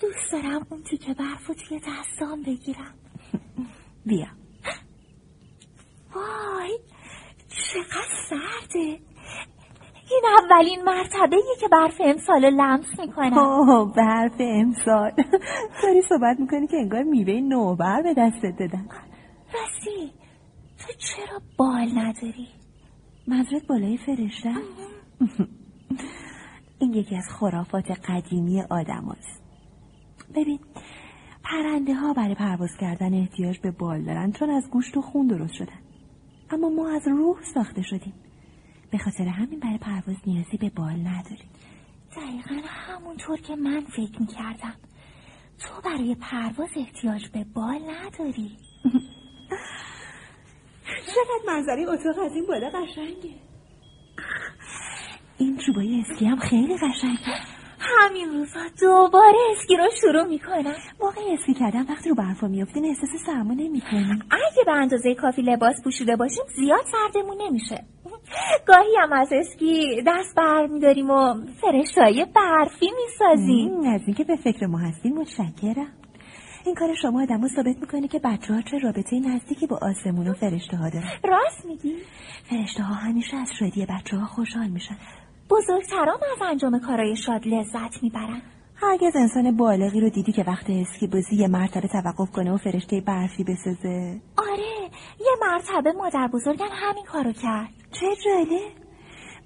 دوست 0.00 0.32
دارم 0.32 0.66
اون 0.70 0.82
تیکه 0.82 1.14
برف 1.14 1.46
رو 1.46 1.54
توی 1.54 1.80
دستام 1.80 2.42
بگیرم. 2.42 2.94
بیا. 4.06 4.26
وای 6.14 6.78
چقدر 7.48 8.08
سرده. 8.30 9.00
این 10.10 10.22
اولین 10.42 10.82
مرتبه 10.82 11.36
که 11.60 11.68
برف 11.68 12.00
امسال 12.04 12.50
لمس 12.50 13.00
می‌کنم 13.00 13.38
اوه 13.38 13.94
برف 13.96 14.36
امسال. 14.38 15.10
داری 15.82 16.02
صحبت 16.08 16.40
می‌کنی 16.40 16.66
که 16.66 16.76
انگار 16.76 17.02
میوه 17.02 17.40
نوبر 17.40 18.02
به 18.02 18.14
دستت 18.14 18.58
دادن. 18.58 18.88
راستی 19.54 20.12
تو 20.78 20.92
چرا 20.98 21.40
بال 21.56 21.88
نداری؟ 21.98 22.48
منظورت 23.26 23.66
بالای 23.66 23.98
فرشته؟ 24.06 24.54
این 26.90 26.98
یکی 26.98 27.16
از 27.16 27.24
خرافات 27.40 27.90
قدیمی 27.90 28.62
آدم 28.62 29.16
هست. 29.18 29.42
ببین 30.34 30.58
پرنده 31.44 31.94
ها 31.94 32.12
برای 32.12 32.34
پرواز 32.34 32.70
کردن 32.80 33.14
احتیاج 33.14 33.58
به 33.58 33.70
بال 33.70 34.02
دارن 34.02 34.32
چون 34.32 34.50
از 34.50 34.70
گوشت 34.70 34.96
و 34.96 35.02
خون 35.02 35.26
درست 35.26 35.54
شدن. 35.54 35.78
اما 36.50 36.68
ما 36.68 36.90
از 36.90 37.08
روح 37.08 37.36
ساخته 37.54 37.82
شدیم. 37.82 38.14
به 38.90 38.98
خاطر 38.98 39.24
همین 39.24 39.60
برای 39.60 39.78
پرواز 39.78 40.16
نیازی 40.26 40.56
به 40.56 40.70
بال 40.70 41.06
نداریم. 41.06 41.50
دقیقا 42.16 42.60
همونطور 42.66 43.40
که 43.40 43.56
من 43.56 43.80
فکر 43.80 44.20
می‌کردم. 44.20 44.74
تو 45.58 45.80
برای 45.84 46.14
پرواز 46.14 46.70
احتیاج 46.76 47.28
به 47.28 47.44
بال 47.54 47.80
نداری. 47.90 48.56
چقدر 51.06 51.54
منظره 51.54 51.82
اتاق 51.82 52.24
از 52.24 52.34
این 52.34 52.46
بالا 52.46 52.70
قشنگه. 52.70 53.49
این 55.40 55.56
چوبای 55.56 56.00
اسکی 56.00 56.26
هم 56.26 56.38
خیلی 56.38 56.74
قشنگه. 56.74 57.40
همین 57.78 58.28
روزا 58.28 58.60
دوباره 58.80 59.38
اسکی 59.52 59.76
رو 59.76 59.88
شروع 60.00 60.26
می‌کنم. 60.26 60.74
موقع 61.00 61.20
اسکی 61.32 61.54
کردن 61.54 61.82
وقتی 61.82 62.08
رو 62.08 62.14
برفا 62.14 62.48
میافتین 62.48 62.84
احساس 62.84 63.10
سرما 63.26 63.54
نمی‌کنی. 63.54 64.22
اگه 64.30 64.64
به 64.66 64.72
اندازه 64.72 65.14
کافی 65.14 65.42
لباس 65.42 65.74
پوشیده 65.84 66.16
باشیم 66.16 66.44
زیاد 66.56 66.84
سردمون 66.92 67.36
نمیشه. 67.40 67.84
گاهی 68.66 68.96
هم 69.02 69.12
از 69.12 69.28
اسکی 69.32 70.02
دست 70.06 70.34
بر 70.36 70.66
میداریم 70.66 71.10
و 71.10 71.34
فرشتای 71.60 72.26
برفی 72.34 72.90
می‌سازیم. 72.96 73.80
از 73.94 74.00
اینکه 74.06 74.24
به 74.24 74.36
فکر 74.36 74.66
ما 74.66 74.78
هستیم 74.78 75.14
متشکرم. 75.14 75.92
این 76.66 76.74
کار 76.74 76.94
شما 77.02 77.22
آدم 77.22 77.48
ثابت 77.56 77.76
می‌کنه 77.80 78.08
که 78.08 78.18
بچه 78.18 78.54
ها 78.54 78.62
چه 78.62 78.78
رابطه 78.78 79.20
نزدیکی 79.20 79.66
با 79.66 79.78
آسمون 79.82 80.28
و 80.28 80.32
فرشته 80.32 80.76
ها 80.76 80.88
دارن. 80.88 81.08
راست 81.24 81.66
میگی؟ 81.66 81.94
فرشته 82.50 82.82
ها 82.82 82.94
همیشه 82.94 83.36
از 83.36 83.48
شادی 83.58 83.86
بچه 83.86 84.16
ها 84.16 84.26
خوشحال 84.26 84.68
میشن. 84.68 84.96
بزرگترام 85.50 86.18
از 86.36 86.42
انجام 86.42 86.80
کارای 86.80 87.16
شاد 87.16 87.46
لذت 87.46 88.02
می‌برن. 88.02 88.42
هرگز 88.74 89.16
انسان 89.16 89.56
بالغی 89.56 90.00
رو 90.00 90.10
دیدی 90.10 90.32
که 90.32 90.44
وقت 90.46 90.66
اسکی 90.68 91.06
بازی 91.06 91.36
یه 91.36 91.48
مرتبه 91.48 91.88
توقف 91.88 92.30
کنه 92.30 92.52
و 92.52 92.56
فرشته 92.56 93.00
برفی 93.00 93.44
بسازه؟ 93.44 94.20
آره 94.36 94.90
یه 95.20 95.32
مرتبه 95.40 95.92
مادر 95.92 96.28
بزرگم 96.32 96.68
همین 96.72 97.04
کارو 97.04 97.32
کرد. 97.32 97.68
چه 97.92 98.06
جالب. 98.24 98.60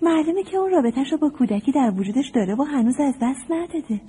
معلومه 0.03 0.43
که 0.43 0.57
اون 0.57 0.71
رابطهش 0.71 1.13
رو 1.13 1.19
با 1.19 1.31
کودکی 1.31 1.73
در 1.73 1.93
وجودش 1.97 2.29
داره 2.35 2.55
و 2.55 2.63
هنوز 2.63 3.01
از 3.01 3.15
دست 3.23 3.51
نداده. 3.51 4.01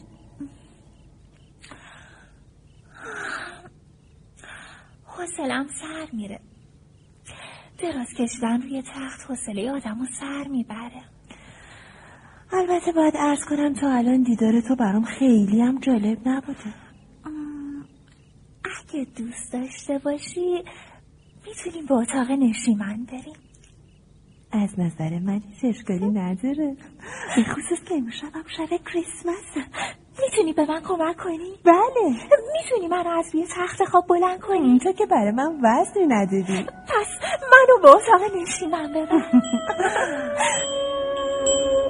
حوصلم 5.05 5.67
سر 5.81 6.07
میره. 6.13 6.39
دراز 7.77 8.13
کشیدن 8.13 8.61
روی 8.61 8.81
تخت 8.81 9.29
حوصله 9.29 9.71
آدم 9.71 10.05
سر 10.19 10.47
می‌بره. 10.47 11.14
البته 12.51 12.91
باید 12.91 13.13
ارز 13.17 13.45
کنم 13.49 13.73
تا 13.73 13.91
الان 13.91 14.23
دیدار 14.23 14.61
تو 14.61 14.75
برام 14.75 15.03
خیلی 15.03 15.61
هم 15.61 15.79
جالب 15.79 16.17
نبوده. 16.25 16.73
اگه 18.63 19.07
دوست 19.17 19.53
داشته 19.53 19.97
باشی 19.97 20.63
می‌تونیم 21.47 21.85
به 21.85 21.93
اتاق 21.95 22.31
نشیمن 22.31 23.05
بریم. 23.05 23.37
از 24.51 24.79
نظر 24.79 25.19
من 25.19 25.41
هیچ 25.49 25.75
اشکالی 25.75 26.09
نداره. 26.09 26.77
به 27.35 27.43
خصوص 27.43 27.83
که 27.89 27.95
امشب 27.95 28.27
هم 28.33 28.43
شب 28.57 28.69
کریسمس 28.93 29.65
می‌تونی 30.23 30.53
به 30.53 30.65
من 30.65 30.81
کمک 30.81 31.17
کنی؟ 31.17 31.53
بله. 31.65 32.09
می‌تونی 32.53 32.87
من 32.87 33.07
از 33.07 33.35
روی 33.35 33.45
تخت 33.55 33.83
خواب 33.83 34.07
بلند 34.07 34.39
کنی؟ 34.39 34.79
تو 34.79 34.91
که 34.91 35.05
برای 35.05 35.31
من 35.31 35.59
وزنی 35.63 36.05
نداری. 36.07 36.63
پس 36.63 37.07
منو 37.51 37.81
به 37.81 37.87
اتاق 37.89 38.35
نشیمن 38.41 38.93
ببر. 38.93 39.31